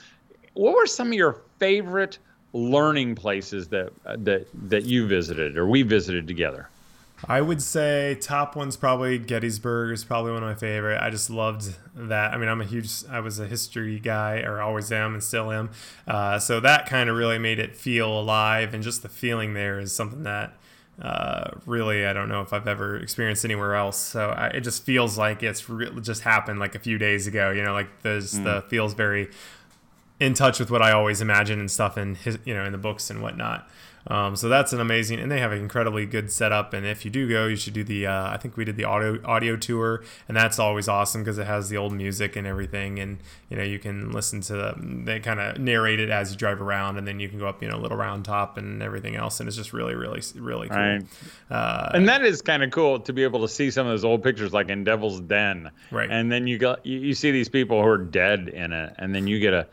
What 0.55 0.75
were 0.75 0.87
some 0.87 1.09
of 1.09 1.15
your 1.15 1.43
favorite 1.59 2.19
learning 2.53 3.17
places 3.17 3.69
that 3.69 3.93
uh, 4.07 4.17
that 4.21 4.47
that 4.69 4.85
you 4.85 5.07
visited 5.07 5.59
or 5.59 5.67
we 5.67 5.83
visited 5.83 6.29
together? 6.29 6.69
I 7.27 7.41
would 7.41 7.63
say 7.63 8.17
top 8.21 8.57
one's 8.57 8.77
probably 8.77 9.19
Gettysburg 9.19 9.93
is 9.93 10.05
probably 10.05 10.33
one 10.33 10.43
of 10.43 10.49
my 10.49 10.55
favorite. 10.55 11.01
I 11.01 11.11
just 11.11 11.31
loved 11.31 11.75
that. 11.95 12.35
I 12.35 12.37
mean, 12.37 12.49
I'm 12.49 12.61
a 12.61 12.65
huge, 12.65 12.91
I 13.11 13.21
was 13.21 13.41
a 13.41 13.47
history 13.47 13.99
guy, 13.99 14.41
or 14.41 14.61
always 14.61 14.93
am, 14.93 15.15
and 15.15 15.25
still 15.25 15.51
am. 15.51 15.71
Uh, 16.07 16.39
so 16.39 16.61
that 16.61 16.87
kind 16.87 17.09
of 17.09 17.17
really 17.17 17.39
made 17.39 17.59
it 17.59 17.75
feel 17.75 18.21
alive, 18.21 18.75
and 18.75 18.83
just 18.83 19.03
the 19.03 19.09
feeling 19.09 19.55
there 19.55 19.81
is 19.81 19.95
something 19.95 20.25
that 20.25 20.59
uh, 21.01 21.51
really 21.67 22.07
I 22.07 22.13
don't 22.13 22.29
know 22.29 22.41
if 22.41 22.53
I've 22.53 22.67
ever 22.67 22.97
experienced 22.97 23.45
anywhere 23.45 23.75
else. 23.75 23.99
So 23.99 24.31
I, 24.31 24.49
it 24.49 24.61
just 24.61 24.83
feels 24.85 25.19
like 25.19 25.43
it's 25.43 25.69
re- 25.69 25.91
just 26.01 26.23
happened 26.23 26.59
like 26.59 26.75
a 26.75 26.79
few 26.79 26.99
days 26.99 27.27
ago. 27.27 27.51
You 27.51 27.63
know, 27.63 27.73
like 27.73 27.89
there's 28.03 28.33
the 28.33 28.65
feels 28.69 28.95
very 28.95 29.31
in 30.19 30.33
touch 30.33 30.59
with 30.59 30.71
what 30.71 30.81
I 30.81 30.93
always 30.93 31.21
imagine 31.21 31.61
and 31.61 31.71
stuff 31.71 31.99
in 31.99 32.15
his, 32.15 32.39
you 32.45 32.55
know, 32.55 32.65
in 32.65 32.73
the 32.73 32.79
books 32.79 33.11
and 33.11 33.21
whatnot. 33.21 33.69
Um, 34.09 34.37
so 34.37 34.49
that's 34.49 34.73
an 34.73 34.81
amazing, 34.81 35.19
and 35.19 35.31
they 35.31 35.41
have 35.41 35.53
an 35.53 35.59
incredibly 35.59 36.07
good 36.07 36.31
setup. 36.31 36.73
And 36.73 36.87
if 36.87 37.05
you 37.05 37.11
do 37.11 37.29
go, 37.29 37.47
you 37.47 37.57
should 37.57 37.75
do 37.75 37.83
the. 37.83 38.07
Uh, 38.07 38.31
I 38.31 38.37
think 38.37 38.57
we 38.57 38.65
did 38.65 38.77
the 38.77 38.85
audio 38.85 39.19
audio 39.25 39.57
tour, 39.57 40.03
and 40.29 40.37
that's 40.37 40.59
always 40.59 40.89
awesome 40.89 41.23
because 41.23 41.39
it 41.39 41.47
has 41.47 41.69
the 41.69 41.77
old 41.77 41.93
music 41.93 42.37
and 42.37 42.47
everything, 42.47 42.99
and 43.01 43.19
you 43.51 43.57
know 43.57 43.65
you 43.65 43.79
can 43.79 44.13
listen 44.13 44.41
to 44.43 44.53
the, 44.53 44.75
they 45.05 45.19
kind 45.19 45.41
of 45.41 45.59
narrate 45.59 45.99
it 45.99 46.11
as 46.11 46.31
you 46.31 46.39
drive 46.39 46.63
around, 46.63 46.99
and 46.99 47.07
then 47.07 47.19
you 47.19 47.29
can 47.29 47.39
go 47.39 47.49
up, 47.49 47.63
you 47.63 47.69
know, 47.69 47.77
a 47.77 47.83
little 47.83 47.97
round 47.97 48.25
top 48.25 48.59
and 48.59 48.83
everything 48.83 49.17
else, 49.17 49.41
and 49.41 49.49
it's 49.49 49.57
just 49.57 49.73
really, 49.73 49.95
really, 49.95 50.23
really 50.37 50.69
cool. 50.69 50.79
Right. 50.79 51.03
Uh, 51.51 51.91
and 51.95 52.09
that 52.09 52.25
is 52.25 52.43
kind 52.43 52.63
of 52.63 52.71
cool 52.71 53.01
to 53.01 53.13
be 53.13 53.25
able 53.25 53.41
to 53.41 53.49
see 53.49 53.71
some 53.71 53.87
of 53.87 53.93
those 53.93 54.05
old 54.05 54.23
pictures, 54.23 54.53
like 54.53 54.69
in 54.69 54.85
Devil's 54.85 55.21
Den. 55.21 55.71
Right. 55.91 56.09
And 56.11 56.31
then 56.31 56.47
you 56.47 56.59
got 56.59 56.87
you, 56.87 56.99
you 56.99 57.15
see 57.15 57.33
these 57.33 57.49
people 57.49 57.83
who 57.83 57.89
are 57.89 57.99
dead 57.99 58.49
in 58.49 58.73
it, 58.73 58.95
and 58.99 59.13
then 59.13 59.27
you 59.27 59.41
get 59.41 59.53
a 59.53 59.67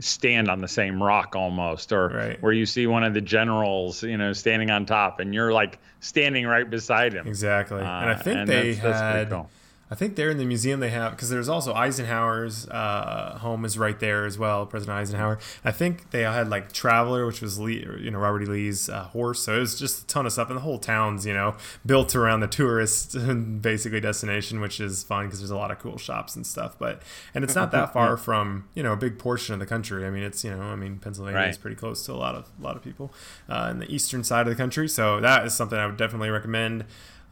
stand 0.00 0.48
on 0.48 0.60
the 0.60 0.68
same 0.68 1.02
rock 1.02 1.36
almost 1.36 1.92
or 1.92 2.08
Right. 2.08 2.42
where 2.42 2.52
you 2.52 2.66
see 2.66 2.86
one 2.86 3.04
of 3.04 3.14
the 3.14 3.20
generals 3.20 4.02
you 4.02 4.16
know 4.16 4.32
standing 4.32 4.70
on 4.70 4.86
top 4.86 5.20
and 5.20 5.32
you're 5.34 5.52
like 5.52 5.78
standing 6.00 6.46
right 6.46 6.68
beside 6.68 7.12
him 7.12 7.26
Exactly. 7.28 7.78
and 7.78 7.86
I 7.86 8.12
Uh, 8.12 8.18
think 8.18 8.36
and 8.38 8.48
they 8.48 8.72
that's- 8.74 8.82
that's 8.82 9.00
had. 9.00 9.30
cool. 9.30 9.50
I 9.94 9.96
think 9.96 10.16
there 10.16 10.28
in 10.28 10.38
the 10.38 10.44
museum 10.44 10.80
they 10.80 10.90
have 10.90 11.12
because 11.12 11.30
there's 11.30 11.48
also 11.48 11.72
Eisenhower's 11.72 12.68
uh, 12.68 13.38
home 13.40 13.64
is 13.64 13.78
right 13.78 13.96
there 14.00 14.26
as 14.26 14.36
well. 14.36 14.66
President 14.66 14.98
Eisenhower. 14.98 15.38
I 15.64 15.70
think 15.70 16.10
they 16.10 16.22
had 16.22 16.48
like 16.50 16.72
Traveler, 16.72 17.24
which 17.26 17.40
was 17.40 17.60
Lee, 17.60 17.86
you 18.00 18.10
know 18.10 18.18
Robert 18.18 18.42
E. 18.42 18.46
Lee's 18.46 18.88
uh, 18.88 19.04
horse. 19.04 19.44
So 19.44 19.54
it 19.54 19.60
was 19.60 19.78
just 19.78 20.02
a 20.02 20.06
ton 20.08 20.26
of 20.26 20.32
stuff, 20.32 20.48
and 20.48 20.56
the 20.56 20.62
whole 20.62 20.80
town's 20.80 21.24
you 21.24 21.32
know 21.32 21.54
built 21.86 22.16
around 22.16 22.40
the 22.40 22.48
tourist 22.48 23.16
basically 23.62 24.00
destination, 24.00 24.60
which 24.60 24.80
is 24.80 25.04
fun 25.04 25.26
because 25.26 25.38
there's 25.38 25.52
a 25.52 25.56
lot 25.56 25.70
of 25.70 25.78
cool 25.78 25.96
shops 25.96 26.34
and 26.34 26.44
stuff. 26.44 26.76
But 26.76 27.00
and 27.32 27.44
it's 27.44 27.54
not 27.54 27.70
that 27.70 27.92
far 27.92 28.16
from 28.16 28.68
you 28.74 28.82
know 28.82 28.94
a 28.94 28.96
big 28.96 29.16
portion 29.16 29.52
of 29.52 29.60
the 29.60 29.66
country. 29.66 30.04
I 30.04 30.10
mean, 30.10 30.24
it's 30.24 30.42
you 30.42 30.50
know 30.50 30.60
I 30.60 30.74
mean 30.74 30.98
Pennsylvania 30.98 31.42
is 31.50 31.56
pretty 31.56 31.76
close 31.76 32.04
to 32.06 32.12
a 32.12 32.14
lot 32.14 32.34
of 32.34 32.48
a 32.58 32.64
lot 32.64 32.74
of 32.74 32.82
people 32.82 33.12
uh, 33.48 33.68
in 33.70 33.78
the 33.78 33.88
eastern 33.94 34.24
side 34.24 34.48
of 34.48 34.50
the 34.50 34.56
country. 34.56 34.88
So 34.88 35.20
that 35.20 35.46
is 35.46 35.54
something 35.54 35.78
I 35.78 35.86
would 35.86 35.98
definitely 35.98 36.30
recommend. 36.30 36.84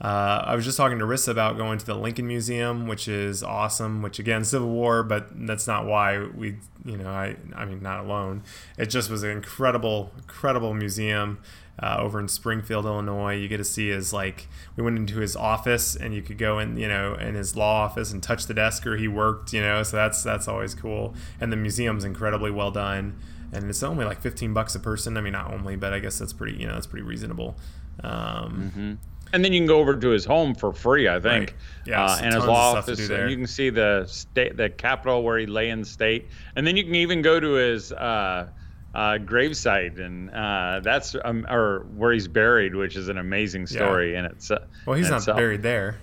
Uh, 0.02 0.42
I 0.47 0.56
was 0.56 0.64
just 0.64 0.76
talking 0.76 0.99
to 0.99 1.04
Rissa 1.04 1.28
about 1.28 1.56
going 1.56 1.78
to 1.78 1.87
the 1.87 1.94
Lincoln 1.94 2.26
Museum, 2.26 2.88
which 2.88 3.06
is 3.06 3.44
awesome. 3.44 4.02
Which 4.02 4.18
again, 4.18 4.44
Civil 4.44 4.68
War, 4.68 5.04
but 5.04 5.28
that's 5.47 5.68
not 5.68 5.87
why 5.87 6.18
we, 6.18 6.56
you 6.85 6.97
know, 6.97 7.09
I, 7.09 7.37
I 7.54 7.64
mean, 7.64 7.80
not 7.80 8.00
alone. 8.00 8.42
It 8.76 8.87
just 8.87 9.11
was 9.11 9.23
an 9.23 9.30
incredible, 9.30 10.11
incredible 10.16 10.75
museum 10.75 11.38
uh, 11.80 11.99
over 12.00 12.18
in 12.18 12.26
Springfield, 12.26 12.85
Illinois. 12.85 13.37
You 13.37 13.47
get 13.47 13.59
to 13.59 13.64
see 13.64 13.90
his 13.90 14.12
like, 14.12 14.49
we 14.75 14.82
went 14.82 14.99
into 14.99 15.21
his 15.21 15.37
office, 15.37 15.94
and 15.94 16.12
you 16.12 16.21
could 16.21 16.37
go 16.37 16.59
in, 16.59 16.76
you 16.76 16.88
know, 16.88 17.14
in 17.14 17.37
his 17.37 17.54
law 17.54 17.85
office 17.85 18.11
and 18.12 18.21
touch 18.21 18.47
the 18.47 18.54
desk 18.54 18.85
where 18.85 18.97
he 18.97 19.06
worked, 19.06 19.52
you 19.52 19.62
know. 19.62 19.85
So 19.85 19.99
that's 19.99 20.25
that's 20.25 20.49
always 20.49 20.75
cool. 20.75 21.14
And 21.40 21.52
the 21.52 21.56
museum's 21.56 22.02
incredibly 22.02 22.50
well 22.50 22.73
done, 22.73 23.21
and 23.52 23.71
it's 23.71 23.85
only 23.85 24.04
like 24.04 24.21
fifteen 24.21 24.52
bucks 24.52 24.75
a 24.75 24.80
person. 24.80 25.16
I 25.16 25.21
mean, 25.21 25.35
not 25.35 25.52
only, 25.52 25.76
but 25.76 25.92
I 25.92 26.00
guess 26.00 26.18
that's 26.18 26.32
pretty, 26.32 26.59
you 26.59 26.66
know, 26.66 26.75
that's 26.75 26.88
pretty 26.88 27.06
reasonable. 27.06 27.54
Um, 28.02 28.99
and 29.33 29.45
then 29.45 29.53
you 29.53 29.61
can 29.61 29.67
go 29.67 29.79
over 29.79 29.97
to 29.97 30.09
his 30.11 30.25
home 30.25 30.55
for 30.55 30.73
free 30.73 31.09
i 31.09 31.19
think 31.21 31.51
Right. 31.51 31.55
Yeah, 31.87 32.05
uh, 32.05 32.17
and 32.23 32.35
his 32.35 32.43
of 32.43 32.49
law 32.49 32.75
office 32.77 33.09
and 33.11 33.31
you 33.31 33.37
can 33.37 33.47
see 33.47 33.71
the 33.71 34.05
state 34.07 34.57
the 34.57 34.69
capitol 34.71 35.23
where 35.23 35.39
he 35.39 35.47
lay 35.47 35.71
in 35.71 35.85
state 35.85 36.29
and 36.57 36.67
then 36.67 36.77
you 36.77 36.85
can 36.85 36.95
even 36.95 37.23
go 37.23 37.41
to 37.41 37.53
his 37.55 37.93
uh, 37.93 38.47
uh, 38.95 38.99
gravesite 39.19 39.99
and 39.99 40.31
uh, 40.31 40.81
that's 40.83 41.17
um, 41.25 41.47
or 41.51 41.87
where 41.97 42.12
he's 42.12 42.29
buried 42.29 42.75
which 42.75 42.95
is 42.97 43.09
an 43.09 43.19
amazing 43.19 43.67
story 43.67 44.12
Yeah. 44.12 44.19
and 44.19 44.27
it's 44.33 44.51
uh, 44.51 44.65
Well, 44.87 44.97
he's 44.97 45.09
not 45.11 45.19
itself. 45.19 45.39
buried 45.39 45.62
there. 45.62 45.97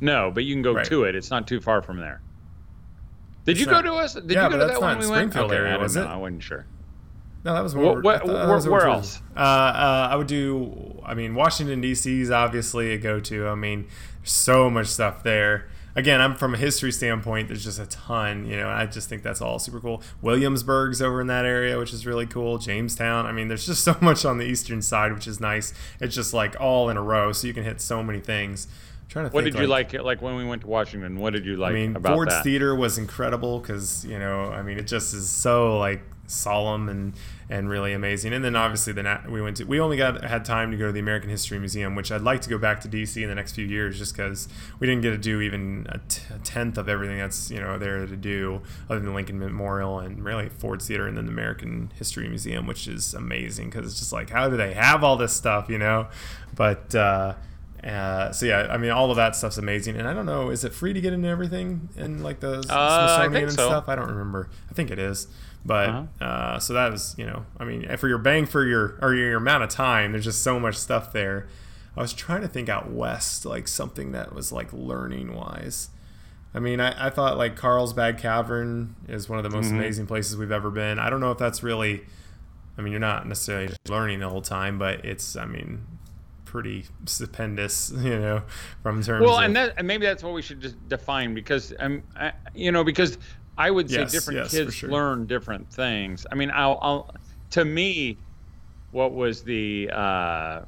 No, 0.00 0.30
but 0.34 0.44
you 0.44 0.54
can 0.54 0.60
go 0.62 0.74
Right. 0.74 0.84
to 0.86 1.04
it. 1.04 1.14
It's 1.14 1.30
not 1.30 1.46
too 1.46 1.60
far 1.60 1.80
from 1.80 1.98
there. 1.98 2.20
Did 3.46 3.52
It's 3.52 3.60
you 3.60 3.66
not- 3.66 3.84
go 3.84 3.90
to 3.92 3.96
us? 3.96 4.12
Did 4.14 4.30
Yeah, 4.30 4.44
you 4.46 4.50
go 4.50 4.58
to 4.58 4.66
that 4.66 4.80
when 4.82 4.98
we 4.98 5.06
went? 5.08 5.32
Springfield 5.32 5.50
okay, 5.52 5.56
area, 5.60 5.74
I 5.74 5.78
was 5.78 5.96
know. 5.96 6.02
it? 6.02 6.06
I 6.08 6.16
wasn't 6.16 6.42
sure. 6.42 6.66
No, 7.46 7.54
that 7.54 7.62
was 7.62 7.76
more. 7.76 8.02
wh- 8.02 8.06
I 8.08 8.18
thought 8.18 8.26
that 8.26 8.46
wh- 8.46 8.48
was 8.48 8.68
where 8.68 8.88
else? 8.88 9.22
Uh, 9.36 9.38
uh, 9.38 10.08
I 10.10 10.16
would 10.16 10.26
do. 10.26 11.00
I 11.06 11.14
mean, 11.14 11.36
Washington 11.36 11.80
D.C. 11.80 12.20
is 12.20 12.30
obviously 12.32 12.92
a 12.92 12.98
go-to. 12.98 13.46
I 13.46 13.54
mean, 13.54 13.86
there's 14.18 14.32
so 14.32 14.68
much 14.68 14.88
stuff 14.88 15.22
there. 15.22 15.68
Again, 15.94 16.20
I'm 16.20 16.34
from 16.34 16.54
a 16.54 16.58
history 16.58 16.90
standpoint. 16.90 17.46
There's 17.46 17.62
just 17.62 17.78
a 17.78 17.86
ton. 17.86 18.46
You 18.46 18.56
know, 18.56 18.68
I 18.68 18.86
just 18.86 19.08
think 19.08 19.22
that's 19.22 19.40
all 19.40 19.60
super 19.60 19.78
cool. 19.78 20.02
Williamsburg's 20.20 21.00
over 21.00 21.20
in 21.20 21.28
that 21.28 21.46
area, 21.46 21.78
which 21.78 21.92
is 21.92 22.04
really 22.04 22.26
cool. 22.26 22.58
Jamestown. 22.58 23.26
I 23.26 23.30
mean, 23.32 23.46
there's 23.46 23.64
just 23.64 23.84
so 23.90 23.96
much 24.00 24.24
on 24.24 24.38
the 24.38 24.44
eastern 24.44 24.82
side, 24.82 25.12
which 25.12 25.28
is 25.28 25.38
nice. 25.38 25.72
It's 26.00 26.16
just 26.16 26.34
like 26.34 26.60
all 26.60 26.90
in 26.90 26.96
a 26.96 27.02
row, 27.02 27.30
so 27.30 27.46
you 27.46 27.54
can 27.54 27.62
hit 27.62 27.80
so 27.80 28.02
many 28.02 28.18
things. 28.18 28.66
To 29.10 29.22
What 29.22 29.44
think, 29.44 29.54
did 29.54 29.60
you 29.60 29.68
like? 29.68 29.92
Like 29.92 30.20
when 30.20 30.34
we 30.34 30.44
went 30.44 30.62
to 30.62 30.66
Washington, 30.66 31.20
what 31.20 31.32
did 31.32 31.46
you 31.46 31.56
like 31.56 31.70
I 31.70 31.74
mean, 31.74 31.94
Ford's 32.02 32.34
that? 32.34 32.42
Theater 32.42 32.74
was 32.74 32.98
incredible 32.98 33.60
because 33.60 34.04
you 34.04 34.18
know, 34.18 34.46
I 34.50 34.62
mean, 34.62 34.78
it 34.78 34.88
just 34.88 35.14
is 35.14 35.30
so 35.30 35.78
like 35.78 36.02
solemn 36.26 36.88
and 36.88 37.14
and 37.48 37.68
really 37.68 37.92
amazing. 37.92 38.32
And 38.32 38.44
then 38.44 38.56
obviously 38.56 38.92
the 38.92 39.02
nat- 39.04 39.30
we 39.30 39.40
went 39.40 39.58
to 39.58 39.64
we 39.64 39.78
only 39.80 39.96
got 39.96 40.24
had 40.24 40.44
time 40.44 40.70
to 40.70 40.76
go 40.76 40.86
to 40.86 40.92
the 40.92 41.00
American 41.00 41.30
History 41.30 41.58
Museum, 41.58 41.94
which 41.94 42.10
I'd 42.10 42.22
like 42.22 42.40
to 42.42 42.50
go 42.50 42.58
back 42.58 42.80
to 42.80 42.88
DC 42.88 43.22
in 43.22 43.28
the 43.28 43.34
next 43.34 43.52
few 43.52 43.64
years, 43.64 43.98
just 43.98 44.16
because 44.16 44.48
we 44.78 44.86
didn't 44.86 45.02
get 45.02 45.10
to 45.10 45.18
do 45.18 45.40
even 45.40 45.86
a, 45.90 45.98
t- 46.08 46.22
a 46.34 46.38
tenth 46.38 46.78
of 46.78 46.88
everything 46.88 47.18
that's 47.18 47.50
you 47.50 47.60
know 47.60 47.78
there 47.78 48.06
to 48.06 48.16
do, 48.16 48.62
other 48.90 49.00
than 49.00 49.14
Lincoln 49.14 49.38
Memorial 49.38 49.98
and 49.98 50.24
really 50.24 50.48
Ford 50.48 50.82
Theater 50.82 51.06
and 51.06 51.16
then 51.16 51.26
the 51.26 51.32
American 51.32 51.92
History 51.96 52.28
Museum, 52.28 52.66
which 52.66 52.88
is 52.88 53.14
amazing 53.14 53.70
because 53.70 53.86
it's 53.86 53.98
just 53.98 54.12
like 54.12 54.30
how 54.30 54.48
do 54.48 54.56
they 54.56 54.74
have 54.74 55.04
all 55.04 55.16
this 55.16 55.32
stuff, 55.32 55.68
you 55.68 55.78
know? 55.78 56.08
But 56.54 56.94
uh, 56.94 57.34
uh, 57.84 58.32
so 58.32 58.46
yeah, 58.46 58.66
I 58.70 58.78
mean, 58.78 58.90
all 58.90 59.10
of 59.10 59.16
that 59.16 59.36
stuff's 59.36 59.58
amazing, 59.58 59.96
and 59.96 60.08
I 60.08 60.14
don't 60.14 60.26
know, 60.26 60.50
is 60.50 60.64
it 60.64 60.72
free 60.74 60.92
to 60.92 61.00
get 61.00 61.12
into 61.12 61.28
everything 61.28 61.88
and 61.96 62.22
like 62.22 62.40
the 62.40 62.64
I 62.68 63.16
Smithsonian 63.16 63.44
and 63.44 63.52
so. 63.52 63.68
stuff? 63.68 63.88
I 63.88 63.94
don't 63.94 64.08
remember. 64.08 64.48
I 64.70 64.74
think 64.74 64.90
it 64.90 64.98
is, 64.98 65.28
but 65.66 65.88
Uh-huh. 65.88 66.24
uh, 66.24 66.58
so 66.58 66.72
that 66.74 66.92
was, 66.92 67.14
you 67.18 67.26
know, 67.26 67.44
I 67.58 67.64
mean, 67.64 67.96
for 67.96 68.08
your 68.08 68.18
bang 68.18 68.46
for 68.46 68.64
your 68.64 68.98
or 69.02 69.14
your 69.14 69.36
amount 69.36 69.64
of 69.64 69.68
time, 69.70 70.12
there's 70.12 70.24
just 70.24 70.42
so 70.42 70.58
much 70.60 70.76
stuff 70.76 71.12
there. 71.12 71.48
I 71.96 72.00
was 72.02 72.12
trying 72.12 72.42
to 72.42 72.48
think 72.48 72.68
out 72.68 72.90
west, 72.90 73.44
like 73.46 73.66
something 73.68 74.12
that 74.12 74.34
was 74.34 74.52
like 74.52 74.72
learning 74.72 75.34
wise. 75.34 75.88
I 76.54 76.58
mean, 76.58 76.80
I, 76.80 77.06
I 77.06 77.10
thought 77.10 77.36
like 77.36 77.56
Carlsbad 77.56 78.18
Cavern 78.18 78.94
is 79.08 79.28
one 79.28 79.38
of 79.38 79.42
the 79.44 79.50
most 79.50 79.66
Mm-hmm. 79.66 79.76
amazing 79.76 80.06
places 80.06 80.36
we've 80.36 80.52
ever 80.52 80.70
been. 80.70 80.98
I 80.98 81.10
don't 81.10 81.20
know 81.20 81.32
if 81.32 81.38
that's 81.38 81.62
really, 81.62 82.04
I 82.78 82.82
mean, 82.82 82.92
you're 82.92 83.00
not 83.00 83.26
necessarily 83.26 83.74
learning 83.88 84.20
the 84.20 84.28
whole 84.28 84.42
time, 84.42 84.78
but 84.78 85.04
it's, 85.04 85.36
I 85.36 85.44
mean, 85.46 85.86
pretty 86.44 86.84
stupendous, 87.06 87.92
you 87.96 88.18
know, 88.18 88.42
from 88.82 89.02
terms 89.02 89.24
Well, 89.26 89.38
of. 89.38 89.44
and 89.44 89.56
that 89.56 89.74
and 89.76 89.86
maybe 89.86 90.06
that's 90.06 90.22
what 90.22 90.32
we 90.34 90.42
should 90.42 90.60
just 90.60 90.76
define 90.88 91.34
because 91.34 91.74
um, 91.78 92.02
I, 92.14 92.32
you 92.54 92.72
know, 92.72 92.84
because 92.84 93.18
I 93.58 93.70
would 93.70 93.90
say 93.90 94.00
Yes, 94.00 94.12
different 94.12 94.38
yes, 94.40 94.50
kids 94.50 94.74
sure. 94.74 94.90
learn 94.90 95.26
different 95.26 95.72
things. 95.72 96.26
I 96.30 96.34
mean, 96.34 96.50
I'll, 96.52 96.78
I'll 96.82 97.14
to 97.52 97.64
me, 97.64 98.18
what 98.92 99.12
was 99.12 99.42
the 99.42 99.90
uh, 99.92 100.60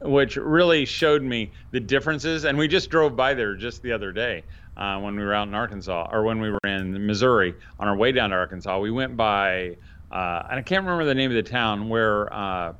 which 0.00 0.36
really 0.36 0.84
showed 0.84 1.22
me 1.22 1.50
the 1.70 1.80
differences, 1.80 2.44
and 2.44 2.58
we 2.58 2.68
just 2.68 2.90
drove 2.90 3.16
by 3.16 3.34
there 3.34 3.54
just 3.54 3.82
the 3.82 3.92
other 3.92 4.12
day. 4.12 4.42
Uh, 4.76 4.98
when 4.98 5.14
we 5.14 5.22
were 5.22 5.32
out 5.32 5.46
in 5.46 5.54
Arkansas, 5.54 6.08
or 6.10 6.24
when 6.24 6.40
we 6.40 6.50
were 6.50 6.58
in 6.64 7.06
Missouri 7.06 7.54
on 7.78 7.86
our 7.86 7.96
way 7.96 8.10
down 8.10 8.30
to 8.30 8.36
Arkansas, 8.36 8.76
we 8.80 8.90
went 8.90 9.16
by, 9.16 9.76
uh, 10.10 10.42
and 10.50 10.58
I 10.58 10.62
can't 10.62 10.84
remember 10.84 11.04
the 11.04 11.14
name 11.14 11.30
of 11.30 11.36
the 11.36 11.48
town 11.48 11.88
where 11.88 12.32
uh, 12.34 12.72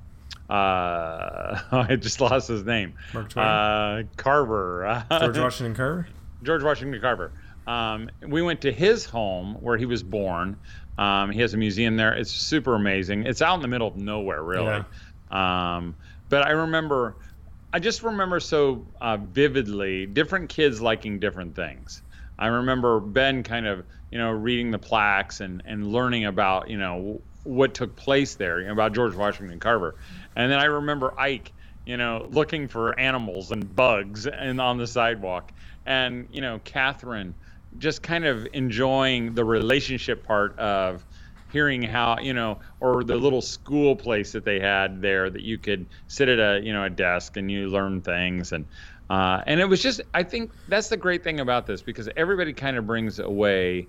uh, 0.50 1.60
I 1.70 1.96
just 1.96 2.20
lost 2.20 2.48
his 2.48 2.64
name. 2.64 2.94
Mark 3.12 3.28
Twain? 3.28 3.46
Uh, 3.46 4.02
Carver. 4.16 5.04
George 5.10 5.38
Washington 5.38 5.74
Carver? 5.76 6.08
George 6.42 6.64
Washington 6.64 7.00
Carver. 7.00 7.30
Um, 7.66 8.10
we 8.26 8.42
went 8.42 8.60
to 8.62 8.72
his 8.72 9.04
home 9.04 9.56
where 9.60 9.76
he 9.76 9.86
was 9.86 10.02
born. 10.02 10.56
Um, 10.98 11.30
he 11.30 11.40
has 11.40 11.54
a 11.54 11.56
museum 11.56 11.96
there. 11.96 12.12
It's 12.12 12.30
super 12.30 12.74
amazing. 12.74 13.24
It's 13.26 13.42
out 13.42 13.54
in 13.56 13.62
the 13.62 13.68
middle 13.68 13.88
of 13.88 13.96
nowhere, 13.96 14.42
really. 14.42 14.84
Um, 15.30 15.96
but 16.28 16.46
I 16.46 16.50
remember, 16.50 17.16
I 17.72 17.80
just 17.80 18.02
remember 18.02 18.38
so 18.40 18.86
uh, 19.00 19.16
vividly 19.16 20.06
different 20.06 20.48
kids 20.48 20.80
liking 20.80 21.18
different 21.18 21.56
things. 21.56 22.02
I 22.38 22.48
remember 22.48 23.00
Ben 23.00 23.42
kind 23.42 23.66
of, 23.66 23.84
you 24.10 24.18
know, 24.18 24.30
reading 24.30 24.70
the 24.70 24.78
plaques 24.78 25.40
and, 25.40 25.62
and 25.64 25.92
learning 25.92 26.26
about, 26.26 26.68
you 26.68 26.78
know, 26.78 27.20
what 27.44 27.74
took 27.74 27.96
place 27.96 28.34
there, 28.36 28.60
you 28.60 28.66
know, 28.66 28.72
about 28.72 28.92
George 28.92 29.14
Washington 29.14 29.58
Carver. 29.58 29.96
And 30.36 30.50
then 30.50 30.58
I 30.58 30.64
remember 30.64 31.18
Ike, 31.18 31.52
you 31.86 31.96
know, 31.96 32.26
looking 32.30 32.68
for 32.68 32.98
animals 32.98 33.50
and 33.50 33.74
bugs 33.74 34.26
and 34.26 34.60
on 34.60 34.78
the 34.78 34.86
sidewalk. 34.86 35.52
And, 35.86 36.28
you 36.32 36.40
know, 36.40 36.60
Catherine 36.64 37.34
just 37.78 38.02
kind 38.02 38.24
of 38.24 38.46
enjoying 38.52 39.34
the 39.34 39.44
relationship 39.44 40.24
part 40.24 40.58
of 40.58 41.04
hearing 41.52 41.82
how, 41.82 42.18
you 42.20 42.34
know, 42.34 42.58
or 42.80 43.04
the 43.04 43.14
little 43.14 43.40
school 43.40 43.94
place 43.94 44.32
that 44.32 44.44
they 44.44 44.58
had 44.58 45.00
there 45.00 45.30
that 45.30 45.42
you 45.42 45.56
could 45.56 45.86
sit 46.08 46.28
at 46.28 46.38
a, 46.38 46.60
you 46.64 46.72
know, 46.72 46.84
a 46.84 46.90
desk 46.90 47.36
and 47.36 47.50
you 47.50 47.68
learn 47.68 48.00
things. 48.00 48.52
And, 48.52 48.66
uh, 49.08 49.40
and 49.46 49.60
it 49.60 49.66
was 49.66 49.80
just, 49.80 50.00
I 50.12 50.24
think 50.24 50.50
that's 50.66 50.88
the 50.88 50.96
great 50.96 51.22
thing 51.22 51.38
about 51.38 51.66
this 51.66 51.80
because 51.80 52.08
everybody 52.16 52.52
kind 52.52 52.76
of 52.76 52.86
brings 52.86 53.20
away 53.20 53.86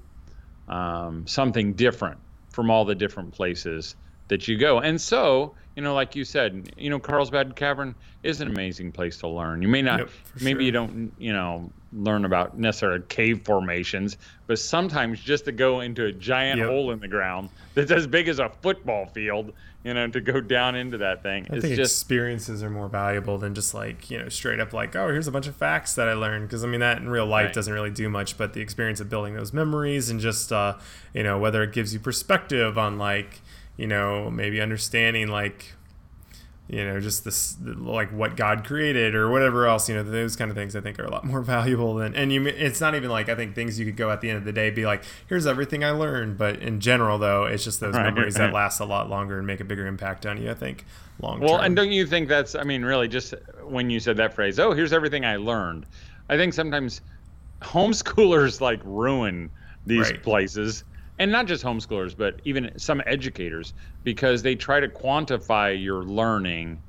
um, 0.68 1.26
something 1.26 1.74
different 1.74 2.20
from 2.52 2.70
all 2.70 2.86
the 2.86 2.96
different 2.96 3.34
places 3.34 3.96
that 4.28 4.48
you 4.48 4.58
go. 4.58 4.80
And 4.80 5.00
so, 5.00 5.56
you 5.76 5.84
know, 5.84 5.94
like 5.94 6.16
you 6.16 6.24
said, 6.24 6.72
you 6.78 6.90
know, 6.90 7.00
Carlsbad 7.00 7.56
Cavern 7.56 7.96
is 8.24 8.42
an 8.42 8.48
amazing 8.48 8.92
place 8.92 9.18
to 9.18 9.28
learn. 9.28 9.62
You 9.62 9.68
may 9.68 9.82
not, 9.82 10.00
Yep, 10.00 10.10
maybe 10.42 10.60
sure. 10.60 10.62
you 10.62 10.72
don't, 10.72 11.12
you 11.18 11.34
know, 11.34 11.70
learn 11.94 12.26
about 12.26 12.58
necessarily 12.58 13.02
cave 13.10 13.42
formations, 13.46 14.18
but 14.48 14.58
sometimes 14.60 15.20
just 15.20 15.46
to 15.46 15.52
go 15.52 15.82
into 15.82 16.06
a 16.06 16.12
giant 16.12 16.60
Yep. 16.60 16.70
hole 16.70 16.92
in 16.92 17.00
the 17.00 17.08
ground 17.08 17.50
that's 17.74 17.92
as 17.92 18.08
big 18.08 18.28
as 18.28 18.40
a 18.40 18.50
football 18.62 19.06
field, 19.08 19.54
you 19.84 19.94
know, 19.94 20.08
to 20.08 20.20
go 20.22 20.40
down 20.42 20.76
into 20.76 20.98
that 20.98 21.22
thing. 21.24 21.46
I 21.52 21.60
think 21.60 21.76
just 21.76 22.02
experiences 22.02 22.64
are 22.64 22.70
more 22.70 22.88
valuable 22.90 23.38
than 23.38 23.54
just 23.54 23.74
like 23.74 24.10
you 24.10 24.18
know 24.18 24.30
straight 24.30 24.60
up 24.60 24.74
like 24.74 24.96
oh 24.96 25.10
here's 25.10 25.28
a 25.28 25.32
bunch 25.32 25.48
of 25.48 25.56
facts 25.56 25.94
that 25.96 26.08
I 26.10 26.14
learned 26.14 26.48
because 26.48 26.64
I 26.64 26.68
mean 26.68 26.80
that 26.80 26.98
in 26.98 27.08
real 27.10 27.26
life 27.28 27.46
Right. 27.48 27.54
doesn't 27.54 27.74
really 27.74 27.92
do 27.92 28.10
much 28.10 28.38
but 28.38 28.54
the 28.54 28.62
experience 28.62 29.00
of 29.00 29.10
building 29.10 29.36
those 29.36 29.54
memories 29.54 30.10
and 30.10 30.20
just 30.20 30.52
uh, 30.52 30.76
you 31.14 31.22
know 31.24 31.38
whether 31.38 31.62
it 31.64 31.72
gives 31.72 31.94
you 31.94 32.00
perspective 32.00 32.78
on 32.78 32.98
like 32.98 33.42
you 33.78 33.88
know 33.88 34.30
maybe 34.32 34.62
understanding 34.62 35.28
like 35.28 35.74
you 36.68 36.84
know 36.84 37.00
just 37.00 37.24
this 37.24 37.58
like 37.62 38.12
what 38.12 38.36
God 38.36 38.66
created 38.66 39.14
or 39.14 39.30
whatever 39.30 39.68
else 39.68 39.88
you 39.88 39.96
know 39.96 40.04
those 40.04 40.36
kind 40.36 40.50
of 40.50 40.58
things 40.58 40.76
I 40.76 40.82
think 40.82 41.00
are 41.00 41.06
a 41.06 41.12
lot 41.12 41.24
more 41.28 41.42
valuable 41.42 41.94
than 41.96 42.16
and 42.16 42.34
you 42.34 42.46
it's 42.48 42.82
not 42.82 42.96
even 42.96 43.10
like 43.12 43.30
I 43.30 43.36
think 43.36 43.54
things 43.54 43.80
you 43.80 43.86
could 43.86 43.98
go 43.98 44.10
at 44.10 44.22
the 44.22 44.30
end 44.30 44.40
of 44.40 44.46
the 44.46 44.54
day 44.54 44.72
be 44.72 44.86
like 44.86 45.04
here's 45.28 45.46
everything 45.46 45.84
I 45.84 45.92
learned 45.92 46.38
but 46.38 46.58
in 46.62 46.80
general 46.80 47.20
though 47.20 47.46
it's 47.46 47.64
just 47.64 47.80
those 47.80 48.00
Right, 48.00 48.14
memories 48.16 48.38
that 48.38 48.52
last 48.52 48.80
a 48.80 48.86
lot 48.86 49.10
longer 49.10 49.38
and 49.38 49.46
make 49.46 49.60
a 49.60 49.66
bigger 49.66 49.86
impact 49.86 50.26
on 50.26 50.42
you 50.42 50.50
I 50.50 50.56
think 50.56 50.86
long 51.20 51.42
Well, 51.42 51.60
and 51.60 51.76
don't 51.76 51.92
you 51.92 52.06
think 52.06 52.30
that's, 52.30 52.56
I 52.56 52.64
mean, 52.64 52.84
really, 52.84 53.08
just 53.08 53.34
when 53.64 53.90
you 53.90 54.00
said 54.00 54.18
that 54.18 54.34
phrase, 54.34 54.60
oh, 54.60 54.72
here's 54.72 54.94
everything 54.94 55.26
I 55.26 55.36
learned. 55.36 55.86
I 56.30 56.38
think 56.38 56.54
sometimes 56.54 57.02
homeschoolers 57.64 58.62
like 58.62 58.82
ruin 58.86 59.52
these 59.86 60.12
Right. 60.12 60.22
places. 60.24 60.84
And 61.18 61.32
not 61.32 61.46
just 61.48 61.64
homeschoolers, 61.64 62.16
but 62.18 62.42
even 62.44 62.78
some 62.78 63.02
educators, 63.06 63.74
because 64.04 64.42
they 64.44 64.56
try 64.56 64.80
to 64.82 64.88
quantify 64.90 65.82
your 65.82 66.04
learning 66.04 66.82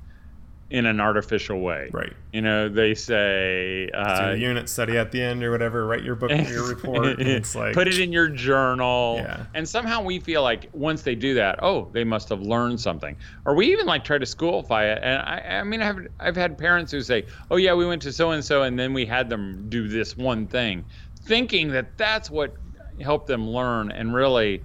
in 0.69 0.85
an 0.85 0.99
artificial 0.99 1.61
way. 1.61 1.89
Right. 1.93 2.13
You 2.33 2.43
know, 2.43 2.69
they 2.69 2.93
say, 2.97 3.87
do 3.87 3.97
uh, 3.97 4.31
a 4.33 4.37
unit 4.37 4.69
study 4.69 4.99
at 4.99 5.13
the 5.13 5.23
end 5.23 5.45
or 5.45 5.53
whatever. 5.53 5.87
Write 5.87 6.03
your 6.03 6.17
book, 6.17 6.33
your 6.49 6.67
report. 6.75 7.21
It's 7.21 7.55
like 7.55 7.73
put 7.73 7.87
it 7.87 8.01
in 8.01 8.11
your 8.13 8.27
journal 8.29 9.19
Yeah. 9.19 9.47
and 9.55 9.69
somehow 9.69 10.03
we 10.03 10.19
feel 10.19 10.43
like 10.43 10.69
once 10.73 11.03
they 11.03 11.15
do 11.15 11.35
that 11.35 11.61
oh 11.63 11.89
they 11.93 12.03
must 12.03 12.29
have 12.31 12.41
learned 12.41 12.81
something 12.81 13.15
or 13.45 13.55
we 13.55 13.71
even 13.71 13.87
like 13.87 14.03
try 14.03 14.19
to 14.19 14.27
schoolify 14.27 14.93
it 14.97 15.03
and 15.05 15.23
i, 15.23 15.59
I 15.61 15.63
mean 15.63 15.81
i've 15.83 16.09
i've 16.19 16.37
had 16.37 16.59
parents 16.59 16.91
who 16.91 17.01
say 17.01 17.27
oh 17.51 17.57
yeah 17.57 17.73
we 17.75 17.87
went 17.87 18.03
to 18.03 18.13
so 18.13 18.33
and 18.33 18.45
so 18.45 18.63
and 18.65 18.77
then 18.79 18.93
we 18.93 19.07
had 19.07 19.29
them 19.31 19.67
do 19.69 19.87
this 19.89 20.17
one 20.17 20.47
thing 20.49 20.85
thinking 21.23 21.69
that 21.69 21.97
that's 21.97 22.29
what 22.31 22.57
helped 23.01 23.27
them 23.27 23.49
learn 23.49 23.91
and 23.91 24.15
really 24.15 24.63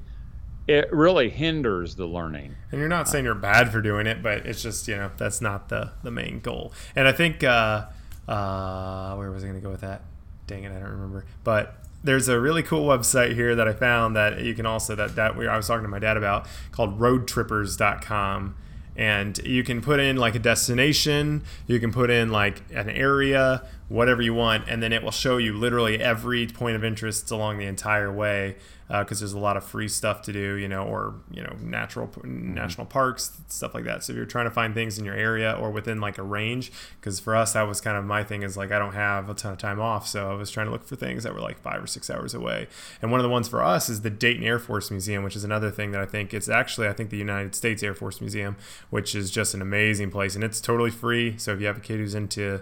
it 0.68 0.92
really 0.94 1.30
hinders 1.30 1.96
the 1.96 2.06
learning 2.06 2.56
And 2.72 2.80
you're 2.80 2.90
not 2.90 3.08
saying 3.10 3.26
you're 3.26 3.36
bad 3.36 3.72
for 3.72 3.82
doing 3.82 4.08
it, 4.08 4.22
but 4.22 4.46
it's 4.46 4.62
just 4.62 4.88
you 4.88 4.96
know 4.96 5.12
that's 5.18 5.42
not 5.42 5.70
the 5.70 5.92
the 6.04 6.12
main 6.12 6.40
goal. 6.40 6.74
And 6.96 7.08
I 7.08 7.12
think 7.12 7.44
uh, 7.44 7.88
uh, 8.28 9.16
where 9.16 9.32
was 9.32 9.44
I 9.44 9.48
going 9.48 9.60
to 9.60 9.66
go 9.66 9.72
with 9.72 9.82
that? 9.82 10.04
Dang 10.48 10.64
it, 10.64 10.72
I 10.72 10.80
don't 10.80 10.90
remember. 10.90 11.26
But 11.44 11.76
there's 12.04 12.28
a 12.28 12.40
really 12.40 12.64
cool 12.64 12.88
website 12.88 13.34
here 13.34 13.56
that 13.56 13.68
I 13.68 13.74
found 13.74 14.16
that 14.16 14.42
you 14.42 14.54
can 14.54 14.66
also 14.66 14.96
that 14.96 15.16
that 15.16 15.36
we 15.36 15.48
I 15.48 15.58
was 15.58 15.68
talking 15.68 15.84
to 15.84 15.90
my 15.90 16.00
dad 16.00 16.18
about 16.18 16.48
called 16.72 17.00
roadtrippers.com. 17.00 18.56
And 18.94 19.38
you 19.40 19.64
can 19.64 19.82
put 19.82 20.02
in 20.02 20.18
like 20.18 20.36
a 20.36 20.40
destination, 20.40 21.44
you 21.66 21.80
can 21.80 21.94
put 21.94 22.10
in 22.10 22.30
like 22.30 22.62
an 22.72 22.90
area, 22.90 23.64
whatever 23.92 24.22
you 24.22 24.34
want, 24.34 24.64
and 24.70 24.82
then 24.82 24.94
it 24.94 25.04
will 25.04 25.12
show 25.12 25.36
you 25.36 25.54
literally 25.54 26.02
every 26.02 26.48
point 26.48 26.78
of 26.78 26.84
interest 26.84 27.30
along 27.30 27.58
the 27.58 27.66
entire 27.66 28.12
way 28.12 28.56
uh, 28.90 29.04
because 29.04 29.20
there's 29.20 29.34
a 29.34 29.40
lot 29.40 29.58
of 29.58 29.64
free 29.66 29.88
stuff 29.88 30.22
to 30.22 30.32
do, 30.32 30.56
you 30.56 30.68
know, 30.68 30.84
or 30.84 31.16
you 31.30 31.44
know, 31.44 31.54
natural 31.62 32.10
national 32.24 32.86
mm-hmm. 32.86 32.92
parks, 32.92 33.38
stuff 33.48 33.74
like 33.74 33.84
that. 33.84 34.04
So 34.04 34.12
if 34.12 34.18
you're 34.18 34.26
trying 34.26 34.46
to 34.46 34.52
find 34.52 34.74
things 34.74 34.98
in 34.98 35.04
your 35.04 35.14
area 35.14 35.54
or 35.54 35.72
within 35.72 36.00
like 36.00 36.18
a 36.18 36.24
range, 36.24 36.72
because 37.00 37.20
for 37.20 37.36
us 37.36 37.54
that 37.54 37.64
was 37.64 37.82
kind 37.82 37.98
of 37.98 38.06
my 38.06 38.24
thing 38.24 38.44
is 38.44 38.56
like 38.56 38.72
I 38.72 38.80
don't 38.80 38.94
have 38.94 39.30
a 39.30 39.34
ton 39.34 39.52
of 39.52 39.60
time 39.60 39.82
off, 39.82 40.08
so 40.08 40.32
I 40.32 40.36
was 40.36 40.50
trying 40.50 40.68
to 40.68 40.72
look 40.72 40.86
for 40.86 40.96
things 40.96 41.24
that 41.24 41.34
were 41.34 41.42
like 41.42 41.60
five 41.60 41.84
or 41.84 41.88
six 41.88 42.10
hours 42.10 42.34
away. 42.34 42.68
And 43.02 43.12
one 43.12 43.20
of 43.20 43.24
the 43.24 43.30
ones 43.30 43.50
for 43.50 43.62
us 43.62 43.90
is 43.90 44.02
the 44.02 44.10
Dayton 44.10 44.44
Air 44.44 44.60
Force 44.60 44.90
Museum, 44.90 45.24
which 45.24 45.36
is 45.36 45.44
another 45.44 45.70
thing 45.70 45.92
that 45.92 46.02
I 46.02 46.06
think 46.06 46.34
it's 46.34 46.48
actually 46.48 46.88
I 46.88 46.94
think 46.94 47.10
the 47.10 47.18
United 47.18 47.56
States 47.56 47.84
Air 47.84 47.94
Force 47.94 48.22
Museum, 48.22 48.56
which 48.90 49.16
is 49.16 49.32
just 49.32 49.54
an 49.54 49.62
amazing 49.62 50.12
place 50.12 50.36
and 50.36 50.44
it's 50.46 50.62
totally 50.62 50.92
free. 50.92 51.38
So 51.38 51.54
if 51.54 51.60
you 51.60 51.68
have 51.68 51.78
a 51.78 51.82
kid 51.82 52.00
who's 52.00 52.16
into 52.16 52.62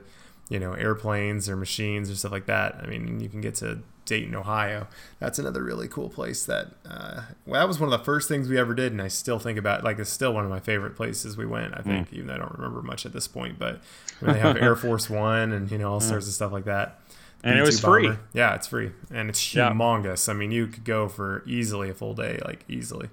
you 0.49 0.59
know 0.59 0.73
airplanes 0.73 1.47
or 1.47 1.55
machines 1.55 2.09
or 2.12 2.15
stuff 2.15 2.31
like 2.31 2.47
that, 2.47 2.75
I 2.83 2.88
mean 2.88 3.19
you 3.19 3.29
can 3.29 3.39
get 3.41 3.55
to 3.55 3.79
Dayton, 4.05 4.33
Ohio. 4.35 4.88
That's 5.19 5.38
another 5.38 5.62
really 5.63 5.88
cool 5.88 6.09
place 6.09 6.43
that 6.45 6.69
uh, 6.89 7.21
well, 7.45 7.62
that 7.62 7.67
was 7.67 7.79
one 7.79 7.91
of 7.93 7.97
the 7.99 8.03
first 8.03 8.27
things 8.27 8.49
we 8.49 8.57
ever 8.57 8.73
did, 8.73 8.91
and 8.91 9.01
I 9.01 9.07
still 9.07 9.38
think 9.39 9.59
about 9.59 9.83
like 9.83 9.99
it's 9.99 10.09
still 10.09 10.33
one 10.33 10.43
of 10.43 10.49
my 10.49 10.59
favorite 10.59 10.95
places 10.95 11.38
we 11.38 11.45
went. 11.45 11.75
I 11.77 11.81
think 11.83 12.12
even 12.12 12.27
though 12.27 12.33
I 12.33 12.38
don't 12.38 12.53
remember 12.55 12.81
much 12.81 13.05
at 13.05 13.13
this 13.13 13.27
point, 13.27 13.59
but 13.59 13.79
when 14.19 14.33
they 14.33 14.39
have 14.39 14.57
Air 14.57 14.75
Force 14.75 15.09
One 15.09 15.51
and 15.53 15.69
you 15.71 15.77
know 15.77 15.93
all 15.93 15.99
sorts 16.01 16.27
of 16.27 16.33
stuff 16.33 16.51
like 16.51 16.65
that. 16.65 16.99
And 17.41 17.57
it 17.57 17.62
B-2 17.62 17.65
was 17.67 17.79
free. 17.79 18.09
Yeah, 18.33 18.55
it's 18.55 18.67
free, 18.67 18.91
and 19.12 19.29
it's 19.29 19.55
Yeah. 19.55 19.69
humongous. 19.71 20.27
I 20.27 20.33
mean, 20.33 20.51
you 20.51 20.67
could 20.67 20.83
go 20.83 21.07
for 21.07 21.41
easily 21.45 21.89
a 21.89 21.93
full 21.93 22.13
day, 22.13 22.38
like 22.43 22.65
easily. 22.67 23.09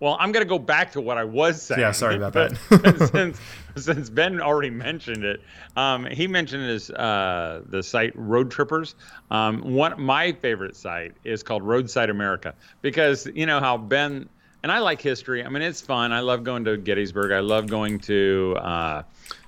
Well, 0.00 0.16
I'm 0.20 0.30
going 0.30 0.44
to 0.44 0.48
go 0.48 0.58
back 0.58 0.92
to 0.92 1.00
what 1.00 1.18
I 1.18 1.24
was 1.24 1.60
saying. 1.60 1.80
Yeah, 1.80 1.90
sorry 1.90 2.16
about 2.16 2.32
that. 2.34 3.10
since 3.12 3.38
since 3.76 4.10
Ben 4.10 4.40
already 4.40 4.70
mentioned 4.70 5.24
it, 5.24 5.40
um, 5.76 6.06
he 6.06 6.26
mentioned 6.26 6.68
his 6.68 6.90
uh, 6.90 7.62
the 7.68 7.82
site 7.82 8.12
Road 8.14 8.50
Trippers. 8.50 8.94
Um, 9.30 9.60
one 9.74 10.00
my 10.00 10.32
favorite 10.32 10.76
site 10.76 11.14
is 11.24 11.42
called 11.42 11.62
Roadside 11.62 12.10
America 12.10 12.54
because 12.80 13.26
you 13.34 13.46
know 13.46 13.60
how 13.60 13.76
Ben 13.76 14.28
and 14.62 14.72
I 14.72 14.78
like 14.80 15.00
history. 15.00 15.44
I 15.44 15.48
mean, 15.48 15.62
it's 15.62 15.80
fun. 15.80 16.12
I 16.12 16.20
love 16.20 16.44
going 16.44 16.64
to 16.64 16.76
Gettysburg. 16.76 17.32
I 17.32 17.40
love 17.40 17.66
going 17.66 17.98
to 18.00 18.56
uh, 18.60 19.02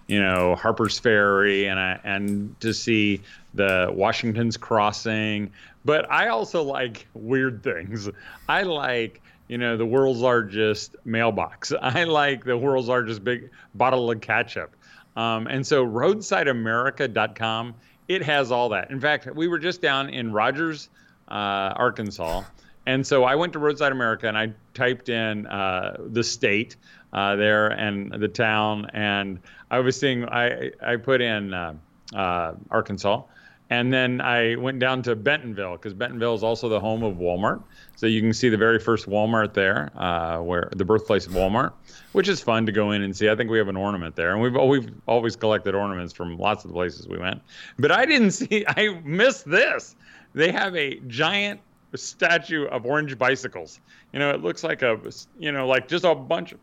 you 0.09 0.21
know 0.21 0.57
Harper's 0.57 0.99
Ferry 0.99 1.67
and 1.67 1.79
I, 1.79 2.01
and 2.03 2.59
to 2.61 2.75
see 2.75 3.21
the 3.55 3.91
Washington's 3.93 4.57
Crossing. 4.57 5.53
But 5.85 6.11
I 6.11 6.29
also 6.29 6.63
like 6.63 7.07
weird 7.15 7.63
things. 7.63 8.09
I 8.49 8.63
like 8.63 9.23
you 9.51 9.59
know 9.59 9.77
the 9.77 9.87
world's 9.87 10.21
largest 10.21 10.97
mailbox. 11.05 11.73
I 11.83 12.05
like 12.05 12.45
the 12.45 12.57
world's 12.57 12.89
largest 12.89 13.25
big 13.25 13.51
bottle 13.75 14.11
of 14.11 14.21
ketchup. 14.21 14.77
Um, 15.17 15.49
and 15.49 15.67
so 15.67 15.85
roadsideamerica.com 15.85 17.75
it 18.11 18.25
has 18.25 18.51
all 18.51 18.71
that. 18.71 18.91
In 18.91 19.01
fact, 19.01 19.33
we 19.37 19.47
were 19.47 19.61
just 19.61 19.81
down 19.81 20.09
in 20.09 20.33
Rogers, 20.33 20.89
uh, 21.29 21.75
Arkansas. 21.77 22.43
And 22.85 23.07
so 23.07 23.23
I 23.23 23.37
went 23.37 23.53
to 23.53 23.61
Roadside 23.61 23.93
America 23.93 24.27
and 24.27 24.37
I 24.37 24.53
typed 24.75 25.09
in 25.09 25.47
uh, 25.47 25.97
the 26.09 26.25
state 26.25 26.75
uh, 27.13 27.37
there 27.37 27.69
and 27.69 28.13
the 28.13 28.27
town, 28.27 28.91
and 28.95 29.39
I 29.71 29.79
was 29.79 29.99
seeing 29.99 30.29
I 30.29 30.73
I 30.83 30.97
put 30.97 31.21
in 31.21 31.55
uh, 31.55 31.75
uh, 32.15 32.55
Arkansas, 32.71 33.23
and 33.71 33.93
then 33.93 34.21
I 34.21 34.57
went 34.57 34.81
down 34.81 35.03
to 35.03 35.15
Bentonville 35.15 35.73
because 35.73 35.95
Bentonville 35.95 36.35
is 36.35 36.43
also 36.43 36.69
the 36.69 36.81
home 36.81 37.05
of 37.05 37.17
Walmart. 37.17 37.63
So 37.95 38.07
you 38.07 38.21
can 38.21 38.33
see 38.33 38.49
the 38.49 38.57
very 38.57 38.81
first 38.81 39.09
Walmart 39.09 39.55
there, 39.55 39.91
uh, 39.97 40.39
where 40.39 40.69
the 40.75 40.85
birthplace 40.85 41.27
of 41.27 41.33
Walmart, 41.33 41.73
which 42.13 42.29
is 42.29 42.41
fun 42.41 42.67
to 42.67 42.73
go 42.73 42.91
in 42.91 43.03
and 43.03 43.17
see. 43.17 43.31
I 43.31 43.37
think 43.37 43.49
we 43.49 43.59
have 43.59 43.69
an 43.69 43.77
ornament 43.77 44.17
there, 44.17 44.33
and 44.33 44.43
we've 44.43 44.57
always 44.57 44.87
always 45.07 45.37
collected 45.37 45.77
ornaments 45.77 46.13
from 46.13 46.37
lots 46.37 46.65
of 46.65 46.71
the 46.71 46.75
places 46.75 47.07
we 47.07 47.19
went. 47.19 47.41
But 47.79 47.93
I 47.93 48.07
didn't 48.07 48.31
see. 48.33 48.65
I 48.67 49.01
missed 49.05 49.49
this. 49.49 49.95
They 50.35 50.51
have 50.51 50.75
a 50.77 50.97
giant 51.07 51.61
statue 51.95 52.67
of 52.67 52.87
orange 52.87 53.19
bicycles. 53.19 53.81
You 54.13 54.19
know, 54.19 54.31
it 54.31 54.43
looks 54.43 54.65
like 54.65 54.83
a, 54.83 54.99
you 55.39 55.53
know, 55.53 55.67
like 55.67 55.87
just 55.87 56.05
a 56.05 56.15
bunch 56.15 56.53
of 56.53 56.59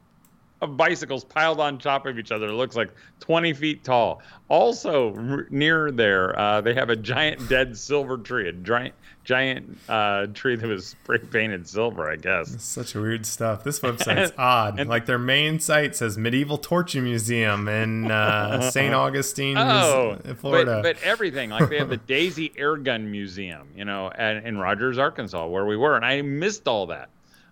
bicycles 0.65 1.23
piled 1.23 1.59
on 1.59 1.77
top 1.77 2.07
of 2.07 2.17
each 2.17 2.31
other. 2.31 2.47
It 2.47 2.53
looks 2.53 2.75
like 2.75 2.89
20 3.19 3.53
feet 3.53 3.83
tall. 3.83 4.21
Also, 4.49 5.13
r- 5.15 5.45
near 5.51 5.91
there, 5.91 6.39
uh, 6.39 6.61
they 6.61 6.73
have 6.73 6.89
a 6.89 6.95
giant 6.95 7.47
dead 7.47 7.77
silver 7.77 8.17
tree, 8.17 8.47
a 8.49 8.53
giant, 8.53 8.95
giant 9.23 9.77
uh, 9.89 10.25
tree 10.33 10.55
that 10.55 10.65
was 10.65 10.87
spray 10.87 11.19
painted 11.19 11.67
silver, 11.67 12.09
I 12.09 12.15
guess. 12.15 12.55
Such 12.63 12.95
weird 12.95 13.25
stuff. 13.25 13.63
This 13.63 13.81
website's 13.81 14.31
odd. 14.37 14.79
and- 14.79 14.89
like 14.89 15.05
their 15.05 15.19
main 15.19 15.59
site 15.59 15.95
says 15.95 16.17
Medieval 16.17 16.57
Torture 16.57 17.01
Museum 17.01 17.67
in 17.67 18.09
uh, 18.09 18.71
St. 18.71 18.95
Augustine, 18.95 19.57
Oh, 19.57 20.17
Florida. 20.37 20.79
But, 20.81 20.95
but 20.95 21.03
everything 21.03 21.49
like 21.51 21.69
they 21.69 21.77
have 21.77 21.89
the 21.89 21.97
Daisy 22.07 22.51
Air 22.57 22.77
Gun 22.77 23.11
Museum, 23.11 23.67
you 23.75 23.85
know, 23.85 24.09
at, 24.15 24.45
in 24.45 24.57
Rogers, 24.57 24.97
Arkansas, 24.97 25.45
where 25.45 25.65
we 25.65 25.75
were, 25.77 25.95
and 25.95 26.05
I 26.05 26.21
missed 26.21 26.67
all 26.67 26.87
that. 26.87 27.09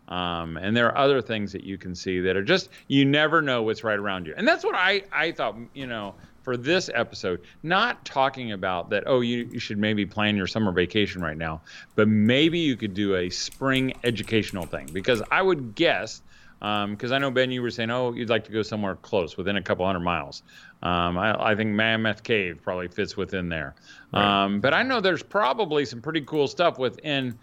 Um, 0.07 0.57
and 0.57 0.77
there 0.77 0.87
are 0.87 0.97
other 0.97 1.21
things 1.21 1.51
that 1.53 1.63
you 1.63 1.77
can 1.77 1.95
see 1.95 2.19
that 2.21 2.37
are 2.37 2.43
just 2.43 2.69
you 2.87 3.05
never 3.05 3.41
know 3.41 3.63
what's 3.63 3.83
right 3.83 3.97
around 3.97 4.27
you, 4.27 4.33
and 4.37 4.47
that's 4.47 4.63
what 4.63 4.75
I 4.75 5.03
I 5.11 5.31
thought 5.31 5.55
you 5.73 5.87
know 5.87 6.15
for 6.43 6.55
this 6.55 6.91
episode, 6.93 7.41
not 7.63 8.05
talking 8.05 8.51
about 8.51 8.91
that. 8.91 9.05
Oh, 9.07 9.21
you, 9.21 9.49
you 9.51 9.59
should 9.59 9.79
maybe 9.79 10.05
plan 10.05 10.35
your 10.37 10.45
summer 10.45 10.71
vacation 10.71 11.23
right 11.23 11.37
now, 11.37 11.61
but 11.95 12.07
maybe 12.07 12.59
you 12.59 12.77
could 12.77 12.93
do 12.93 13.15
a 13.15 13.31
spring 13.31 13.93
educational 14.03 14.67
thing 14.67 14.87
because 14.93 15.23
I 15.31 15.41
would 15.41 15.73
guess 15.73 16.21
because 16.59 17.11
I 17.11 17.17
know 17.17 17.31
Ben, 17.31 17.51
you 17.51 17.61
were 17.61 17.69
saying, 17.69 17.91
oh, 17.91 18.13
you'd 18.13 18.29
like 18.29 18.45
to 18.45 18.51
go 18.51 18.63
somewhere 18.63 18.95
close, 18.95 19.37
within 19.37 19.57
a 19.57 19.61
couple 19.61 19.85
hundred 19.85 19.99
miles. 19.99 20.41
Um, 20.81 21.17
I, 21.17 21.51
I 21.51 21.55
think 21.55 21.71
Mammoth 21.71 22.23
Cave 22.23 22.59
probably 22.63 22.87
fits 22.87 23.15
within 23.17 23.49
there. 23.49 23.75
Um, 24.13 24.61
but 24.61 24.73
I 24.73 24.83
know 24.83 25.01
there's 25.01 25.21
probably 25.21 25.85
some 25.85 26.01
pretty 26.01 26.21
cool 26.21 26.47
stuff 26.47 26.79
within, 26.79 27.37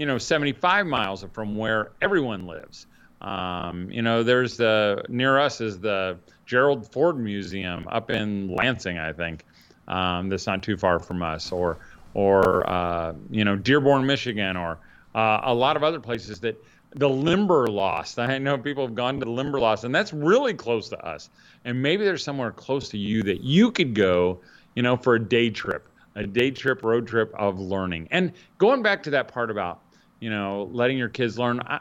you 0.00 0.06
know, 0.06 0.16
75 0.16 0.86
miles 0.86 1.26
from 1.34 1.56
where 1.56 1.90
everyone 2.00 2.46
lives. 2.46 2.86
Um, 3.20 3.90
you 3.90 4.00
know, 4.00 4.22
there's 4.22 4.56
the 4.56 5.04
near 5.10 5.38
us 5.38 5.60
is 5.60 5.78
the 5.78 6.16
Gerald 6.46 6.90
Ford 6.90 7.18
Museum 7.18 7.86
up 7.86 8.10
in 8.10 8.48
Lansing, 8.48 8.96
I 8.98 9.12
think. 9.12 9.44
Um, 9.88 10.30
that's 10.30 10.46
not 10.46 10.62
too 10.62 10.78
far 10.78 11.00
from 11.00 11.22
us, 11.22 11.52
or 11.52 11.76
or 12.14 12.66
uh, 12.66 13.12
you 13.30 13.44
know 13.44 13.56
Dearborn, 13.56 14.06
Michigan, 14.06 14.56
or 14.56 14.78
uh, 15.14 15.40
a 15.42 15.52
lot 15.52 15.76
of 15.76 15.84
other 15.84 16.00
places 16.00 16.40
that 16.40 16.56
the 16.94 17.10
Limberlost. 17.10 18.18
I 18.18 18.38
know 18.38 18.56
people 18.56 18.86
have 18.86 18.94
gone 18.94 19.18
to 19.18 19.26
the 19.26 19.30
Limberlost, 19.30 19.84
and 19.84 19.94
that's 19.94 20.14
really 20.14 20.54
close 20.54 20.88
to 20.88 21.06
us. 21.06 21.28
And 21.66 21.82
maybe 21.82 22.06
there's 22.06 22.24
somewhere 22.24 22.52
close 22.52 22.88
to 22.88 22.96
you 22.96 23.22
that 23.24 23.42
you 23.42 23.70
could 23.70 23.94
go, 23.94 24.40
you 24.74 24.82
know, 24.82 24.96
for 24.96 25.16
a 25.16 25.22
day 25.22 25.50
trip, 25.50 25.86
a 26.14 26.26
day 26.26 26.52
trip, 26.52 26.82
road 26.82 27.06
trip 27.06 27.34
of 27.34 27.60
learning. 27.60 28.08
And 28.10 28.32
going 28.56 28.82
back 28.82 29.02
to 29.02 29.10
that 29.10 29.28
part 29.28 29.50
about, 29.50 29.82
you 30.20 30.30
know, 30.30 30.68
letting 30.72 30.98
your 30.98 31.08
kids 31.08 31.38
learn. 31.38 31.60
I, 31.60 31.80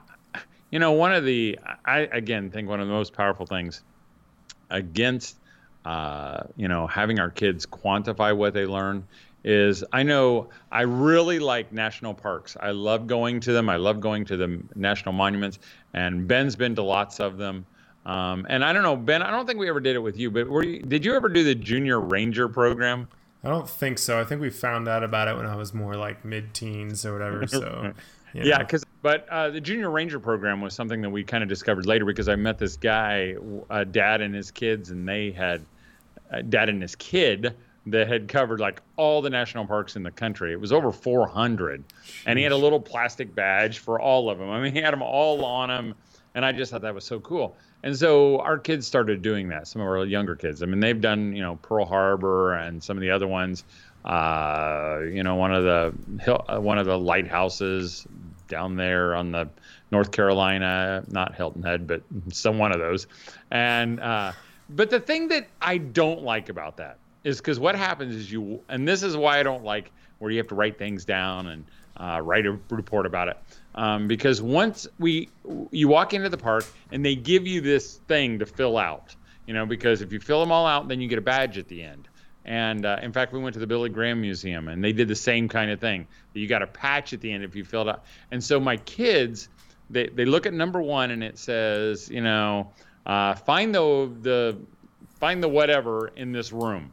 you 0.72 0.80
know, 0.80 0.94
one 0.94 1.14
of 1.14 1.26
the 1.26 1.60
I 1.86 2.00
again 2.00 2.50
think 2.50 2.68
one 2.68 2.80
of 2.80 2.88
the 2.88 2.94
most 2.94 3.14
powerful 3.14 3.46
things 3.46 3.84
against 4.70 5.38
uh, 5.86 6.44
you 6.56 6.68
know 6.68 6.88
having 6.88 7.20
our 7.20 7.30
kids 7.30 7.66
quantify 7.66 8.36
what 8.36 8.54
they 8.54 8.66
learn 8.66 9.08
is 9.44 9.84
I 9.94 10.04
know 10.04 10.50
I 10.72 10.82
really 10.82 11.40
like 11.40 11.72
national 11.72 12.14
parks. 12.14 12.58
I 12.60 12.72
love 12.72 13.08
going 13.08 13.40
to 13.42 13.54
them. 13.54 13.70
I 13.70 13.78
love 13.78 14.00
going 14.00 14.26
to 14.26 14.38
the 14.38 14.62
national 14.76 15.14
monuments, 15.14 15.60
and 15.94 16.28
Ben's 16.28 16.56
been 16.56 16.76
to 16.76 16.84
lots 16.84 17.20
of 17.20 17.38
them. 17.38 17.66
Um, 18.06 18.46
and 18.50 18.64
I 18.64 18.74
don't 18.74 18.84
know, 18.84 18.96
Ben. 18.96 19.22
I 19.22 19.30
don't 19.30 19.46
think 19.46 19.60
we 19.60 19.70
ever 19.70 19.80
did 19.80 19.96
it 19.96 20.00
with 20.00 20.18
you, 20.18 20.32
but 20.32 20.48
you, 20.48 20.82
did 20.82 21.06
you 21.06 21.16
ever 21.16 21.30
do 21.30 21.44
the 21.44 21.56
Junior 21.56 22.00
Ranger 22.00 22.48
program? 22.48 23.08
I 23.44 23.50
don't 23.50 23.70
think 23.70 23.98
so. 24.00 24.20
I 24.20 24.26
think 24.26 24.42
we 24.42 24.50
found 24.50 24.88
out 24.88 25.04
about 25.04 25.28
it 25.28 25.38
when 25.38 25.46
I 25.46 25.56
was 25.56 25.74
more 25.74 25.96
like 25.96 26.26
mid-teens 26.26 27.06
or 27.06 27.14
whatever. 27.14 27.48
So, 27.48 27.94
you 28.34 28.42
know. 28.42 28.48
yeah, 28.48 28.60
because 28.60 28.86
but 29.02 29.28
uh, 29.30 29.50
the 29.50 29.62
Junior 29.62 29.90
Ranger 29.90 30.20
program 30.20 30.62
was 30.62 30.74
something 30.74 31.02
that 31.02 31.10
we 31.10 31.24
kind 31.24 31.44
of 31.44 31.50
discovered 31.50 31.86
later 31.86 32.06
because 32.06 32.28
I 32.28 32.36
met 32.36 32.58
this 32.58 32.78
guy, 32.78 33.36
uh, 33.70 33.84
dad 33.86 34.22
and 34.22 34.36
his 34.36 34.52
kids, 34.52 34.90
and 34.90 35.08
they 35.08 35.32
had 35.32 35.66
uh, 36.32 36.42
dad 36.42 36.70
and 36.70 36.82
his 36.82 36.96
kid 36.96 37.56
that 37.88 38.08
had 38.08 38.28
covered 38.28 38.60
like 38.60 38.82
all 38.98 39.22
the 39.22 39.30
national 39.30 39.66
parks 39.66 39.96
in 39.96 40.04
the 40.04 40.12
country. 40.12 40.52
It 40.52 40.60
was 40.60 40.72
over 40.72 40.92
400, 40.92 41.84
Jeez. 41.88 42.24
and 42.26 42.38
he 42.38 42.44
had 42.44 42.52
a 42.52 42.58
little 42.58 42.80
plastic 42.80 43.34
badge 43.34 43.80
for 43.80 44.00
all 44.00 44.30
of 44.30 44.38
them. 44.38 44.50
I 44.50 44.62
mean, 44.62 44.74
he 44.74 44.82
had 44.82 44.94
them 44.94 45.02
all 45.02 45.44
on 45.46 45.70
him, 45.72 45.96
and 46.36 46.46
I 46.46 46.52
just 46.52 46.72
thought 46.72 46.82
that 46.82 46.94
was 46.94 47.06
so 47.06 47.20
cool. 47.20 47.56
And 47.82 47.96
so 47.98 48.40
our 48.40 48.60
kids 48.60 48.86
started 48.86 49.22
doing 49.22 49.48
that. 49.50 49.68
Some 49.68 49.82
of 49.82 49.88
our 49.88 50.06
younger 50.06 50.36
kids. 50.36 50.62
I 50.62 50.66
mean, 50.66 50.82
they've 50.82 51.00
done 51.00 51.34
you 51.36 51.42
know 51.42 51.56
Pearl 51.62 51.86
Harbor 51.86 52.54
and 52.54 52.84
some 52.84 52.98
of 52.98 53.02
the 53.02 53.12
other 53.12 53.28
ones. 53.28 53.64
Uh, 54.10 55.02
you 55.12 55.22
know, 55.22 55.36
one 55.36 55.54
of 55.54 55.64
the 55.64 55.94
hill, 56.20 56.44
uh, 56.50 56.60
one 56.60 56.80
of 56.80 56.88
the 56.88 56.98
lighthouses 56.98 58.08
down 58.48 58.76
there 58.76 59.14
on 59.14 59.32
the 59.32 59.48
North 59.92 60.12
Carolina, 60.12 61.04
not 61.10 61.36
Hilton 61.36 61.62
Head, 61.62 61.86
but 61.86 62.02
some 62.32 62.58
one 62.58 62.72
of 62.72 62.80
those. 62.80 63.06
And 63.52 64.00
uh, 64.00 64.32
but 64.72 64.90
the 64.90 65.00
thing 65.00 65.28
that 65.28 65.48
I 65.62 65.78
don't 65.78 66.24
like 66.24 66.50
about 66.50 66.78
that 66.78 66.98
is 67.24 67.38
because 67.38 67.60
what 67.60 67.76
happens 67.76 68.16
is 68.16 68.32
you, 68.32 68.62
and 68.68 68.88
this 68.88 69.04
is 69.04 69.16
why 69.16 69.40
I 69.40 69.44
don't 69.44 69.64
like 69.64 69.92
where 70.18 70.32
you 70.32 70.40
have 70.40 70.48
to 70.48 70.56
write 70.56 70.80
things 70.80 71.06
down 71.06 71.46
and 71.46 71.66
uh, 71.98 72.20
write 72.24 72.48
a 72.48 72.58
report 72.70 73.06
about 73.06 73.28
it. 73.28 73.38
Um, 73.76 74.08
because 74.08 74.42
once 74.42 74.88
we, 74.98 75.30
you 75.70 75.88
walk 75.88 76.16
into 76.16 76.30
the 76.30 76.38
park 76.38 76.66
and 76.92 77.06
they 77.06 77.16
give 77.16 77.46
you 77.46 77.62
this 77.62 77.98
thing 78.08 78.40
to 78.40 78.48
fill 78.48 78.80
out, 78.80 79.16
you 79.46 79.54
know, 79.54 79.68
because 79.68 80.02
if 80.02 80.12
you 80.12 80.20
fill 80.20 80.40
them 80.40 80.52
all 80.52 80.66
out, 80.66 80.88
then 80.88 81.00
you 81.00 81.08
get 81.08 81.20
a 81.20 81.22
badge 81.22 81.60
at 81.60 81.68
the 81.68 81.84
end. 81.84 82.09
And 82.50 82.84
uh, 82.84 82.98
in 83.04 83.14
fact, 83.14 83.32
we 83.32 83.40
went 83.40 83.54
to 83.54 83.60
the 83.60 83.68
Billy 83.68 83.90
Graham 83.90 84.22
Museum 84.22 84.70
and 84.70 84.84
they 84.84 84.92
did 84.92 85.08
the 85.08 85.16
same 85.16 85.48
kind 85.48 85.70
of 85.70 85.80
thing. 85.80 86.08
You 86.34 86.48
got 86.48 86.64
a 86.64 86.68
patch 86.68 87.14
at 87.14 87.22
the 87.22 87.32
end 87.32 87.44
if 87.44 87.56
you 87.56 87.64
filled 87.64 87.88
out. 87.88 88.04
And 88.32 88.44
so 88.44 88.60
my 88.60 88.78
kids, 88.78 89.50
they, 89.92 90.08
they 90.08 90.26
look 90.26 90.48
at 90.48 90.54
number 90.54 90.82
one 90.82 91.12
and 91.12 91.24
it 91.24 91.38
says, 91.38 92.10
you 92.10 92.22
know, 92.22 92.72
uh, 93.06 93.36
find 93.36 93.74
the 93.74 94.12
the 94.22 94.58
find 95.20 95.44
the 95.44 95.48
whatever 95.48 96.08
in 96.16 96.32
this 96.32 96.52
room. 96.52 96.92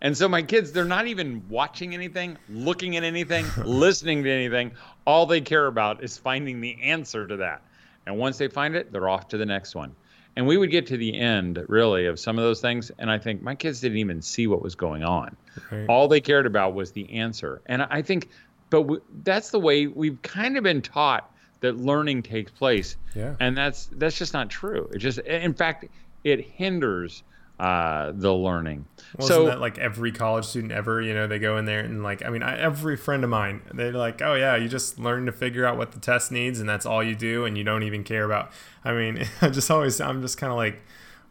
And 0.00 0.16
so 0.16 0.28
my 0.28 0.42
kids, 0.42 0.70
they're 0.70 0.84
not 0.84 1.08
even 1.08 1.48
watching 1.48 1.92
anything, 1.92 2.38
looking 2.48 2.96
at 2.96 3.02
anything, 3.02 3.46
listening 3.64 4.22
to 4.22 4.30
anything. 4.30 4.72
All 5.06 5.26
they 5.26 5.40
care 5.40 5.66
about 5.66 6.04
is 6.04 6.18
finding 6.18 6.60
the 6.60 6.80
answer 6.82 7.26
to 7.26 7.38
that. 7.38 7.62
And 8.06 8.16
once 8.16 8.38
they 8.38 8.46
find 8.46 8.76
it, 8.76 8.92
they're 8.92 9.08
off 9.08 9.26
to 9.28 9.38
the 9.38 9.46
next 9.46 9.74
one. 9.74 9.96
And 10.36 10.46
we 10.46 10.58
would 10.58 10.70
get 10.70 10.86
to 10.88 10.98
the 10.98 11.18
end, 11.18 11.64
really, 11.66 12.06
of 12.06 12.20
some 12.20 12.38
of 12.38 12.44
those 12.44 12.60
things. 12.60 12.90
And 12.98 13.10
I 13.10 13.18
think 13.18 13.40
my 13.40 13.54
kids 13.54 13.80
didn't 13.80 13.98
even 13.98 14.20
see 14.20 14.46
what 14.46 14.60
was 14.62 14.74
going 14.74 15.02
on. 15.02 15.34
Right. 15.72 15.86
All 15.88 16.08
they 16.08 16.20
cared 16.20 16.44
about 16.44 16.74
was 16.74 16.92
the 16.92 17.10
answer. 17.10 17.62
And 17.64 17.82
I 17.82 18.02
think, 18.02 18.28
but 18.68 19.02
that's 19.24 19.50
the 19.50 19.58
way 19.58 19.86
we've 19.86 20.20
kind 20.20 20.58
of 20.58 20.62
been 20.62 20.82
taught 20.82 21.32
that 21.60 21.78
learning 21.78 22.22
takes 22.22 22.52
place. 22.52 22.96
Yeah. 23.14 23.34
And 23.40 23.56
that's 23.56 23.86
that's 23.92 24.18
just 24.18 24.34
not 24.34 24.50
true. 24.50 24.90
It 24.92 24.98
just, 24.98 25.18
in 25.20 25.54
fact, 25.54 25.86
it 26.22 26.40
hinders 26.40 27.22
uh, 27.58 28.12
the 28.14 28.32
learning. 28.32 28.86
Well, 29.18 29.28
so 29.28 29.46
that 29.46 29.60
like 29.60 29.78
every 29.78 30.12
college 30.12 30.44
student 30.44 30.72
ever, 30.72 31.00
you 31.00 31.14
know, 31.14 31.26
they 31.26 31.38
go 31.38 31.56
in 31.56 31.64
there 31.64 31.80
and 31.80 32.02
like, 32.02 32.24
I 32.24 32.28
mean, 32.28 32.42
I, 32.42 32.58
every 32.58 32.96
friend 32.96 33.24
of 33.24 33.30
mine, 33.30 33.62
they're 33.72 33.92
like, 33.92 34.20
oh 34.20 34.34
yeah, 34.34 34.56
you 34.56 34.68
just 34.68 34.98
learn 34.98 35.26
to 35.26 35.32
figure 35.32 35.64
out 35.64 35.78
what 35.78 35.92
the 35.92 36.00
test 36.00 36.30
needs, 36.30 36.60
and 36.60 36.68
that's 36.68 36.84
all 36.84 37.02
you 37.02 37.14
do, 37.14 37.44
and 37.44 37.56
you 37.56 37.64
don't 37.64 37.82
even 37.82 38.04
care 38.04 38.24
about. 38.24 38.52
I 38.84 38.92
mean, 38.92 39.26
I 39.40 39.48
just 39.48 39.70
always, 39.70 40.00
I'm 40.00 40.20
just 40.20 40.36
kind 40.38 40.52
of 40.52 40.56
like, 40.58 40.82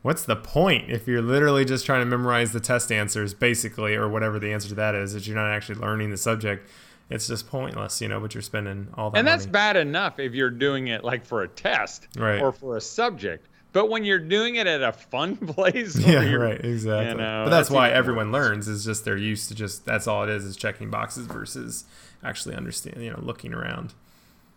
what's 0.01 0.25
the 0.25 0.35
point 0.35 0.89
if 0.89 1.07
you're 1.07 1.21
literally 1.21 1.65
just 1.65 1.85
trying 1.85 2.01
to 2.01 2.05
memorize 2.05 2.53
the 2.53 2.59
test 2.59 2.91
answers, 2.91 3.33
basically, 3.33 3.95
or 3.95 4.09
whatever 4.09 4.39
the 4.39 4.51
answer 4.51 4.69
to 4.69 4.75
that 4.75 4.95
is, 4.95 5.13
that 5.13 5.27
you're 5.27 5.35
not 5.35 5.49
actually 5.51 5.79
learning 5.79 6.09
the 6.09 6.17
subject. 6.17 6.69
It's 7.07 7.27
just 7.27 7.47
pointless, 7.47 8.01
you 8.01 8.07
know, 8.07 8.19
but 8.19 8.33
you're 8.33 8.41
spending 8.41 8.88
all 8.95 9.11
that. 9.11 9.19
And 9.19 9.27
that's 9.27 9.45
money. 9.45 9.51
bad 9.51 9.77
enough 9.77 10.17
if 10.17 10.33
you're 10.33 10.49
doing 10.49 10.88
it 10.88 11.03
like 11.03 11.23
for 11.23 11.43
a 11.43 11.47
test 11.47 12.07
right. 12.17 12.41
or 12.41 12.51
for 12.51 12.77
a 12.77 12.81
subject 12.81 13.47
but 13.75 13.89
when 13.89 14.05
you're 14.05 14.19
doing 14.19 14.55
it 14.55 14.67
at 14.67 14.81
a 14.81 14.93
fun 14.93 15.35
place, 15.47 15.97
yeah, 15.97 16.23
right, 16.35 16.63
exactly. 16.63 17.11
You 17.11 17.17
know, 17.17 17.43
but 17.43 17.49
that's, 17.49 17.67
that's 17.67 17.69
why 17.69 17.89
everyone 17.89 18.31
worse. 18.31 18.47
learns 18.47 18.67
is 18.69 18.85
just 18.85 19.03
they're 19.03 19.17
used 19.17 19.49
to 19.49 19.53
just 19.53 19.83
that's 19.85 20.07
all 20.07 20.23
it 20.23 20.29
is 20.29 20.45
is 20.45 20.55
checking 20.55 20.89
boxes 20.89 21.27
versus 21.27 21.83
actually 22.23 22.55
understanding, 22.55 23.03
you 23.03 23.11
know, 23.11 23.19
looking 23.21 23.53
around. 23.53 23.93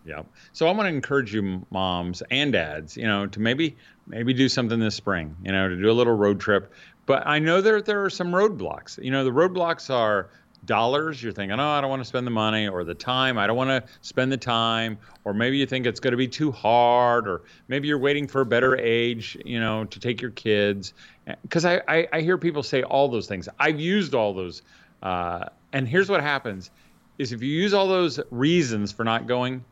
Yeah. 0.06 0.22
So 0.52 0.68
I 0.68 0.70
want 0.70 0.82
to 0.88 0.94
encourage 0.94 1.34
you, 1.34 1.66
moms 1.68 2.22
and 2.30 2.52
dads, 2.52 2.96
you 2.96 3.08
know, 3.08 3.26
to 3.26 3.40
maybe 3.40 3.76
maybe 4.06 4.32
do 4.34 4.48
something 4.48 4.78
this 4.78 4.94
spring, 4.94 5.34
you 5.42 5.50
know, 5.50 5.68
to 5.68 5.74
do 5.74 5.90
a 5.90 5.92
little 5.92 6.14
road 6.14 6.38
trip. 6.38 6.72
But 7.04 7.26
I 7.26 7.40
know 7.40 7.60
there 7.60 7.82
there 7.82 8.04
are 8.04 8.10
some 8.10 8.30
roadblocks. 8.30 9.02
You 9.02 9.10
know, 9.10 9.24
the 9.24 9.32
roadblocks 9.32 9.92
are 9.92 10.30
dollars, 10.64 11.22
you're 11.22 11.32
thinking, 11.32 11.58
oh, 11.58 11.68
I 11.68 11.80
don't 11.80 11.90
want 11.90 12.00
to 12.00 12.08
spend 12.08 12.26
the 12.26 12.30
money, 12.30 12.68
or 12.68 12.84
the 12.84 12.94
time, 12.94 13.38
I 13.38 13.46
don't 13.46 13.56
want 13.56 13.70
to 13.70 13.84
spend 14.00 14.32
the 14.32 14.36
time, 14.36 14.98
or 15.24 15.34
maybe 15.34 15.56
you 15.56 15.66
think 15.66 15.86
it's 15.86 16.00
going 16.00 16.12
to 16.12 16.16
be 16.16 16.28
too 16.28 16.52
hard, 16.52 17.28
or 17.28 17.42
maybe 17.68 17.88
you're 17.88 17.98
waiting 17.98 18.26
for 18.26 18.40
a 18.40 18.46
better 18.46 18.76
age, 18.76 19.36
you 19.44 19.60
know, 19.60 19.84
to 19.84 20.00
take 20.00 20.20
your 20.20 20.30
kids. 20.30 20.94
Because 21.42 21.64
I, 21.64 21.82
I, 21.88 22.08
I, 22.12 22.20
hear 22.20 22.38
people 22.38 22.62
say 22.62 22.82
all 22.82 23.08
those 23.08 23.26
things. 23.26 23.48
I've 23.58 23.80
used 23.80 24.14
all 24.14 24.34
those. 24.34 24.62
Uh, 25.02 25.44
and 25.72 25.86
here's 25.86 26.08
what 26.08 26.22
happens 26.22 26.70
is 27.18 27.32
if 27.32 27.42
you 27.42 27.50
use 27.50 27.74
all 27.74 27.88
those 27.88 28.20
reasons 28.30 28.92
for 28.92 29.04
not 29.04 29.26
going, 29.26 29.64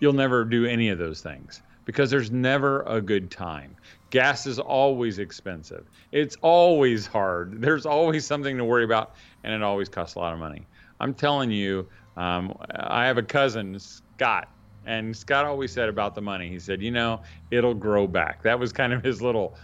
you'll 0.00 0.12
never 0.12 0.44
do 0.44 0.66
any 0.66 0.90
of 0.90 0.98
those 0.98 1.20
things 1.20 1.62
because 1.84 2.10
there's 2.10 2.30
never 2.30 2.82
a 2.82 3.00
good 3.00 3.30
time. 3.30 3.76
Gas 4.10 4.46
is 4.46 4.58
always 4.58 5.18
expensive. 5.18 5.88
It's 6.12 6.36
always 6.42 7.06
hard. 7.06 7.56
There's 7.60 7.86
always 7.86 8.26
something 8.26 8.56
to 8.56 8.64
worry 8.64 8.84
about 8.84 9.12
and 9.44 9.52
it 9.52 9.62
always 9.62 9.88
costs 9.88 10.16
a 10.16 10.18
lot 10.18 10.32
of 10.32 10.38
money. 10.38 10.66
I'm 10.98 11.14
telling 11.14 11.50
you, 11.50 11.88
um, 12.16 12.54
I 12.74 13.06
have 13.06 13.18
a 13.18 13.22
cousin, 13.22 13.78
Scott, 13.78 14.48
and 14.84 15.16
Scott 15.16 15.46
always 15.46 15.72
said 15.72 15.88
about 15.88 16.14
the 16.14 16.20
money. 16.20 16.48
He 16.48 16.58
said, 16.58 16.82
you 16.82 16.90
know, 16.90 17.22
it'll 17.50 17.74
grow 17.74 18.06
back. 18.06 18.42
That 18.42 18.58
was 18.58 18.72
kind 18.72 18.92
of 18.92 19.02
his 19.04 19.22
little 19.22 19.56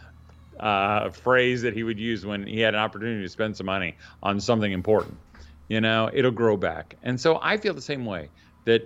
uh, 0.60 1.10
phrase 1.10 1.62
that 1.62 1.74
he 1.74 1.82
would 1.82 1.98
use 1.98 2.24
when 2.24 2.46
he 2.46 2.60
had 2.60 2.74
an 2.74 2.80
opportunity 2.80 3.22
to 3.22 3.28
spend 3.28 3.56
some 3.56 3.66
money 3.66 3.96
on 4.22 4.40
something 4.40 4.72
important. 4.72 5.18
You 5.68 5.80
know, 5.80 6.08
it'll 6.12 6.30
grow 6.30 6.56
back. 6.56 6.96
And 7.02 7.20
so 7.20 7.38
I 7.42 7.56
feel 7.56 7.74
the 7.74 7.82
same 7.82 8.04
way 8.04 8.30
that 8.64 8.82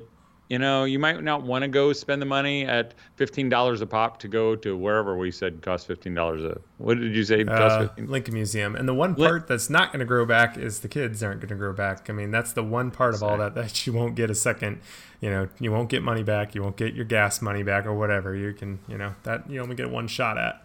you 0.50 0.58
know, 0.58 0.82
you 0.82 0.98
might 0.98 1.22
not 1.22 1.44
want 1.44 1.62
to 1.62 1.68
go 1.68 1.92
spend 1.92 2.20
the 2.20 2.26
money 2.26 2.66
at 2.66 2.94
fifteen 3.14 3.48
dollars 3.48 3.80
a 3.82 3.86
pop 3.86 4.18
to 4.18 4.28
go 4.28 4.56
to 4.56 4.76
wherever 4.76 5.16
we 5.16 5.30
said 5.30 5.62
cost 5.62 5.86
fifteen 5.86 6.12
dollars 6.12 6.42
a. 6.42 6.60
What 6.78 6.98
did 6.98 7.14
you 7.14 7.22
say? 7.22 7.44
Uh, 7.44 7.86
Lincoln 7.96 8.34
Museum. 8.34 8.74
And 8.74 8.88
the 8.88 8.92
one 8.92 9.14
part 9.14 9.46
that's 9.46 9.70
not 9.70 9.92
going 9.92 10.00
to 10.00 10.04
grow 10.04 10.26
back 10.26 10.58
is 10.58 10.80
the 10.80 10.88
kids 10.88 11.22
aren't 11.22 11.40
going 11.40 11.50
to 11.50 11.54
grow 11.54 11.72
back. 11.72 12.10
I 12.10 12.12
mean, 12.12 12.32
that's 12.32 12.52
the 12.52 12.64
one 12.64 12.90
part 12.90 13.14
of 13.14 13.22
all 13.22 13.38
that 13.38 13.54
that 13.54 13.86
you 13.86 13.92
won't 13.92 14.16
get 14.16 14.28
a 14.28 14.34
second. 14.34 14.80
You 15.20 15.30
know, 15.30 15.48
you 15.60 15.70
won't 15.70 15.88
get 15.88 16.02
money 16.02 16.24
back. 16.24 16.56
You 16.56 16.64
won't 16.64 16.76
get 16.76 16.94
your 16.94 17.04
gas 17.04 17.40
money 17.40 17.62
back 17.62 17.86
or 17.86 17.94
whatever. 17.94 18.34
You 18.34 18.52
can, 18.52 18.80
you 18.88 18.98
know, 18.98 19.14
that 19.22 19.48
you 19.48 19.60
only 19.60 19.76
get 19.76 19.88
one 19.88 20.08
shot 20.08 20.36
at. 20.36 20.64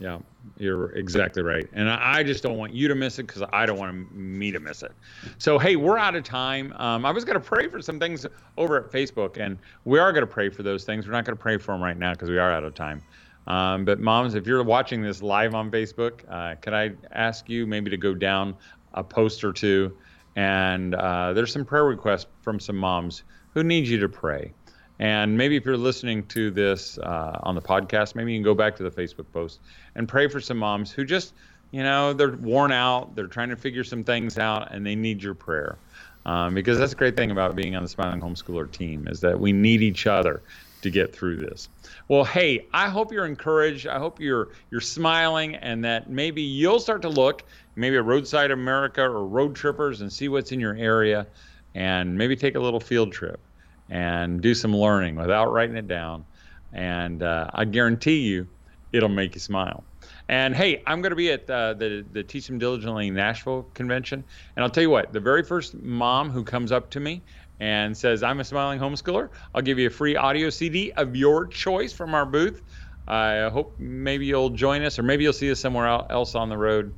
Yeah, 0.00 0.18
you're 0.58 0.92
exactly 0.92 1.42
right. 1.42 1.68
And 1.72 1.90
I 1.90 2.22
just 2.22 2.42
don't 2.42 2.56
want 2.56 2.72
you 2.72 2.86
to 2.86 2.94
miss 2.94 3.18
it 3.18 3.26
because 3.26 3.42
I 3.52 3.66
don't 3.66 3.78
want 3.78 4.14
me 4.14 4.52
to 4.52 4.60
miss 4.60 4.84
it. 4.84 4.92
So, 5.38 5.58
hey, 5.58 5.74
we're 5.74 5.98
out 5.98 6.14
of 6.14 6.22
time. 6.22 6.72
Um, 6.76 7.04
I 7.04 7.10
was 7.10 7.24
going 7.24 7.34
to 7.34 7.44
pray 7.44 7.66
for 7.66 7.82
some 7.82 7.98
things 7.98 8.24
over 8.56 8.76
at 8.76 8.92
Facebook, 8.92 9.38
and 9.38 9.58
we 9.84 9.98
are 9.98 10.12
going 10.12 10.22
to 10.22 10.32
pray 10.32 10.50
for 10.50 10.62
those 10.62 10.84
things. 10.84 11.06
We're 11.06 11.14
not 11.14 11.24
going 11.24 11.36
to 11.36 11.42
pray 11.42 11.58
for 11.58 11.72
them 11.72 11.82
right 11.82 11.96
now 11.96 12.12
because 12.12 12.30
we 12.30 12.38
are 12.38 12.52
out 12.52 12.62
of 12.62 12.74
time. 12.74 13.02
Um, 13.48 13.84
but, 13.84 13.98
moms, 13.98 14.36
if 14.36 14.46
you're 14.46 14.62
watching 14.62 15.02
this 15.02 15.20
live 15.20 15.54
on 15.54 15.68
Facebook, 15.68 16.20
uh, 16.28 16.54
could 16.60 16.74
I 16.74 16.92
ask 17.10 17.48
you 17.48 17.66
maybe 17.66 17.90
to 17.90 17.96
go 17.96 18.14
down 18.14 18.54
a 18.94 19.02
post 19.02 19.42
or 19.42 19.52
two? 19.52 19.96
And 20.36 20.94
uh, 20.94 21.32
there's 21.32 21.52
some 21.52 21.64
prayer 21.64 21.84
requests 21.84 22.26
from 22.42 22.60
some 22.60 22.76
moms 22.76 23.24
who 23.54 23.64
need 23.64 23.88
you 23.88 23.98
to 23.98 24.08
pray. 24.08 24.52
And 24.98 25.38
maybe 25.38 25.56
if 25.56 25.64
you're 25.64 25.76
listening 25.76 26.26
to 26.26 26.50
this 26.50 26.98
uh, 26.98 27.38
on 27.42 27.54
the 27.54 27.62
podcast, 27.62 28.14
maybe 28.14 28.32
you 28.32 28.38
can 28.38 28.44
go 28.44 28.54
back 28.54 28.76
to 28.76 28.82
the 28.82 28.90
Facebook 28.90 29.26
post 29.32 29.60
and 29.94 30.08
pray 30.08 30.28
for 30.28 30.40
some 30.40 30.58
moms 30.58 30.90
who 30.90 31.04
just, 31.04 31.34
you 31.70 31.82
know, 31.82 32.12
they're 32.12 32.32
worn 32.32 32.72
out, 32.72 33.14
they're 33.14 33.28
trying 33.28 33.50
to 33.50 33.56
figure 33.56 33.84
some 33.84 34.02
things 34.02 34.38
out, 34.38 34.72
and 34.72 34.84
they 34.84 34.96
need 34.96 35.22
your 35.22 35.34
prayer. 35.34 35.78
Um, 36.26 36.52
because 36.52 36.78
that's 36.78 36.92
a 36.92 36.96
great 36.96 37.16
thing 37.16 37.30
about 37.30 37.54
being 37.54 37.76
on 37.76 37.82
the 37.82 37.88
Smiling 37.88 38.20
Homeschooler 38.20 38.70
team 38.70 39.06
is 39.08 39.20
that 39.20 39.38
we 39.38 39.52
need 39.52 39.82
each 39.82 40.06
other 40.06 40.42
to 40.82 40.90
get 40.90 41.14
through 41.14 41.36
this. 41.36 41.68
Well, 42.08 42.24
hey, 42.24 42.66
I 42.72 42.88
hope 42.88 43.12
you're 43.12 43.26
encouraged. 43.26 43.86
I 43.86 43.98
hope 43.98 44.20
you're 44.20 44.48
you're 44.70 44.80
smiling 44.80 45.54
and 45.56 45.84
that 45.84 46.10
maybe 46.10 46.42
you'll 46.42 46.80
start 46.80 47.02
to 47.02 47.08
look 47.08 47.44
maybe 47.76 47.96
at 47.96 48.04
Roadside 48.04 48.50
America 48.50 49.02
or 49.02 49.26
Road 49.26 49.54
Trippers 49.54 50.00
and 50.00 50.12
see 50.12 50.28
what's 50.28 50.52
in 50.52 50.60
your 50.60 50.76
area 50.76 51.26
and 51.74 52.16
maybe 52.16 52.36
take 52.36 52.56
a 52.56 52.60
little 52.60 52.80
field 52.80 53.12
trip 53.12 53.40
and 53.88 54.40
do 54.40 54.54
some 54.54 54.76
learning 54.76 55.16
without 55.16 55.52
writing 55.52 55.76
it 55.76 55.88
down. 55.88 56.24
And 56.72 57.22
uh, 57.22 57.50
I 57.52 57.64
guarantee 57.64 58.20
you, 58.20 58.46
it'll 58.92 59.08
make 59.08 59.34
you 59.34 59.40
smile. 59.40 59.84
And 60.28 60.54
hey, 60.54 60.82
I'm 60.86 61.00
going 61.00 61.10
to 61.10 61.16
be 61.16 61.32
at 61.32 61.48
uh, 61.48 61.74
the 61.74 62.04
the 62.12 62.22
Teach 62.22 62.46
Them 62.46 62.58
Diligently 62.58 63.10
Nashville 63.10 63.66
convention, 63.74 64.22
and 64.56 64.62
I'll 64.62 64.70
tell 64.70 64.82
you 64.82 64.90
what: 64.90 65.12
the 65.12 65.20
very 65.20 65.42
first 65.42 65.74
mom 65.74 66.30
who 66.30 66.44
comes 66.44 66.70
up 66.70 66.90
to 66.90 67.00
me 67.00 67.22
and 67.60 67.96
says, 67.96 68.22
I'm 68.22 68.40
a 68.40 68.44
smiling 68.44 68.78
homeschooler, 68.78 69.30
I'll 69.54 69.62
give 69.62 69.78
you 69.78 69.88
a 69.88 69.90
free 69.90 70.16
audio 70.16 70.50
CD 70.50 70.92
of 70.92 71.16
your 71.16 71.46
choice 71.46 71.92
from 71.92 72.14
our 72.14 72.26
booth. 72.26 72.62
I 73.06 73.48
hope 73.48 73.74
maybe 73.78 74.26
you'll 74.26 74.50
join 74.50 74.82
us 74.82 74.98
or 74.98 75.02
maybe 75.02 75.24
you'll 75.24 75.32
see 75.32 75.50
us 75.50 75.60
somewhere 75.60 75.86
else 75.86 76.34
on 76.34 76.50
the 76.50 76.58
road. 76.58 76.94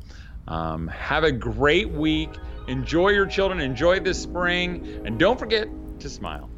Um, 0.49 0.89
have 0.89 1.25
a 1.25 1.33
great 1.33 1.89
week. 1.89 2.31
Enjoy 2.67 3.11
your 3.11 3.27
children. 3.27 3.61
Enjoy 3.61 4.01
this 4.01 4.21
spring. 4.21 5.03
And 5.05 5.19
don't 5.19 5.39
forget 5.39 5.69
to 6.01 6.11
smile. 6.11 6.51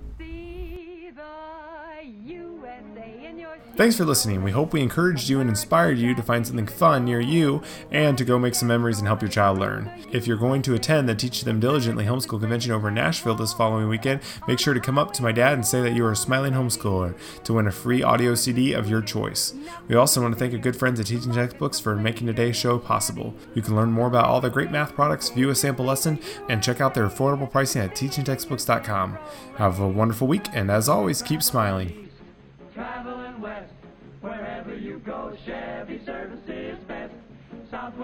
Thanks 3.74 3.96
for 3.96 4.04
listening. 4.04 4.42
We 4.42 4.50
hope 4.50 4.74
we 4.74 4.82
encouraged 4.82 5.30
you 5.30 5.40
and 5.40 5.48
inspired 5.48 5.96
you 5.96 6.14
to 6.14 6.22
find 6.22 6.46
something 6.46 6.66
fun 6.66 7.06
near 7.06 7.20
you 7.20 7.62
and 7.90 8.18
to 8.18 8.24
go 8.24 8.38
make 8.38 8.54
some 8.54 8.68
memories 8.68 8.98
and 8.98 9.06
help 9.06 9.22
your 9.22 9.30
child 9.30 9.58
learn. 9.58 9.90
If 10.12 10.26
you're 10.26 10.36
going 10.36 10.60
to 10.62 10.74
attend 10.74 11.08
the 11.08 11.14
Teach 11.14 11.40
Them 11.40 11.58
Diligently 11.58 12.04
Homeschool 12.04 12.38
Convention 12.38 12.72
over 12.72 12.88
in 12.88 12.94
Nashville 12.94 13.34
this 13.34 13.54
following 13.54 13.88
weekend, 13.88 14.20
make 14.46 14.58
sure 14.58 14.74
to 14.74 14.80
come 14.80 14.98
up 14.98 15.14
to 15.14 15.22
my 15.22 15.32
dad 15.32 15.54
and 15.54 15.66
say 15.66 15.80
that 15.80 15.94
you 15.94 16.04
are 16.04 16.12
a 16.12 16.16
smiling 16.16 16.52
homeschooler 16.52 17.16
to 17.44 17.54
win 17.54 17.66
a 17.66 17.72
free 17.72 18.02
audio 18.02 18.34
CD 18.34 18.74
of 18.74 18.90
your 18.90 19.00
choice. 19.00 19.54
We 19.88 19.96
also 19.96 20.20
want 20.20 20.34
to 20.34 20.38
thank 20.38 20.52
our 20.52 20.58
good 20.58 20.76
friends 20.76 21.00
at 21.00 21.06
Teaching 21.06 21.32
Textbooks 21.32 21.80
for 21.80 21.96
making 21.96 22.26
today's 22.26 22.56
show 22.56 22.78
possible. 22.78 23.34
You 23.54 23.62
can 23.62 23.74
learn 23.74 23.90
more 23.90 24.06
about 24.06 24.26
all 24.26 24.42
the 24.42 24.50
great 24.50 24.70
math 24.70 24.94
products, 24.94 25.30
view 25.30 25.48
a 25.48 25.54
sample 25.54 25.86
lesson, 25.86 26.20
and 26.50 26.62
check 26.62 26.82
out 26.82 26.92
their 26.92 27.08
affordable 27.08 27.50
pricing 27.50 27.80
at 27.80 27.96
teachingtextbooks.com. 27.96 29.18
Have 29.56 29.80
a 29.80 29.88
wonderful 29.88 30.28
week, 30.28 30.44
and 30.52 30.70
as 30.70 30.90
always, 30.90 31.22
keep 31.22 31.42
smiling. 31.42 32.10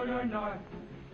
Or 0.09 0.25
north, 0.25 0.57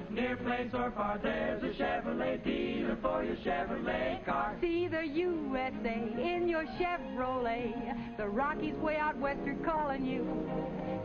near 0.09 0.37
place 0.37 0.69
or 0.73 0.91
far, 0.91 1.19
there's 1.21 1.61
a 1.63 1.81
Chevrolet 1.81 2.43
dealer 2.43 2.97
for 3.01 3.23
your 3.23 3.35
Chevrolet 3.37 4.23
car. 4.25 4.55
See 4.61 4.87
the 4.87 5.05
USA 5.05 5.95
in 6.17 6.47
your 6.47 6.65
Chevrolet. 6.79 8.17
The 8.17 8.27
Rockies 8.27 8.75
way 8.75 8.97
out 8.97 9.17
west 9.17 9.41
are 9.47 9.65
calling 9.65 10.05
you. 10.05 10.25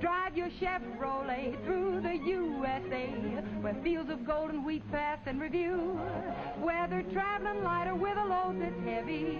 Drive 0.00 0.36
your 0.36 0.50
Chevrolet 0.60 1.62
through 1.64 2.00
the 2.02 2.14
USA, 2.14 3.06
where 3.60 3.76
fields 3.82 4.10
of 4.10 4.26
golden 4.26 4.64
wheat 4.64 4.88
pass 4.90 5.18
and 5.26 5.40
review. 5.40 5.98
Whether 6.60 7.02
traveling 7.12 7.64
light 7.64 7.88
or 7.88 7.94
with 7.96 8.16
a 8.16 8.24
load 8.24 8.60
that's 8.60 8.80
heavy 8.84 9.38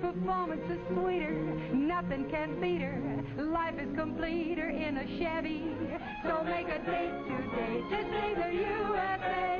performance 0.00 0.62
is 0.70 0.78
sweeter. 0.92 1.32
Nothing 1.74 2.28
can 2.30 2.60
beat 2.60 2.80
her. 2.80 3.44
Life 3.44 3.74
is 3.78 3.88
completer 3.96 4.68
in 4.68 4.96
a 4.96 5.06
Chevy. 5.18 5.64
So 6.24 6.42
make 6.44 6.66
a 6.66 6.78
date 6.78 7.12
today 7.26 7.82
to 7.90 7.98
see 8.10 8.34
the 8.34 8.50
USA 8.54 9.58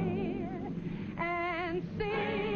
and 1.18 1.82
see. 1.98 2.47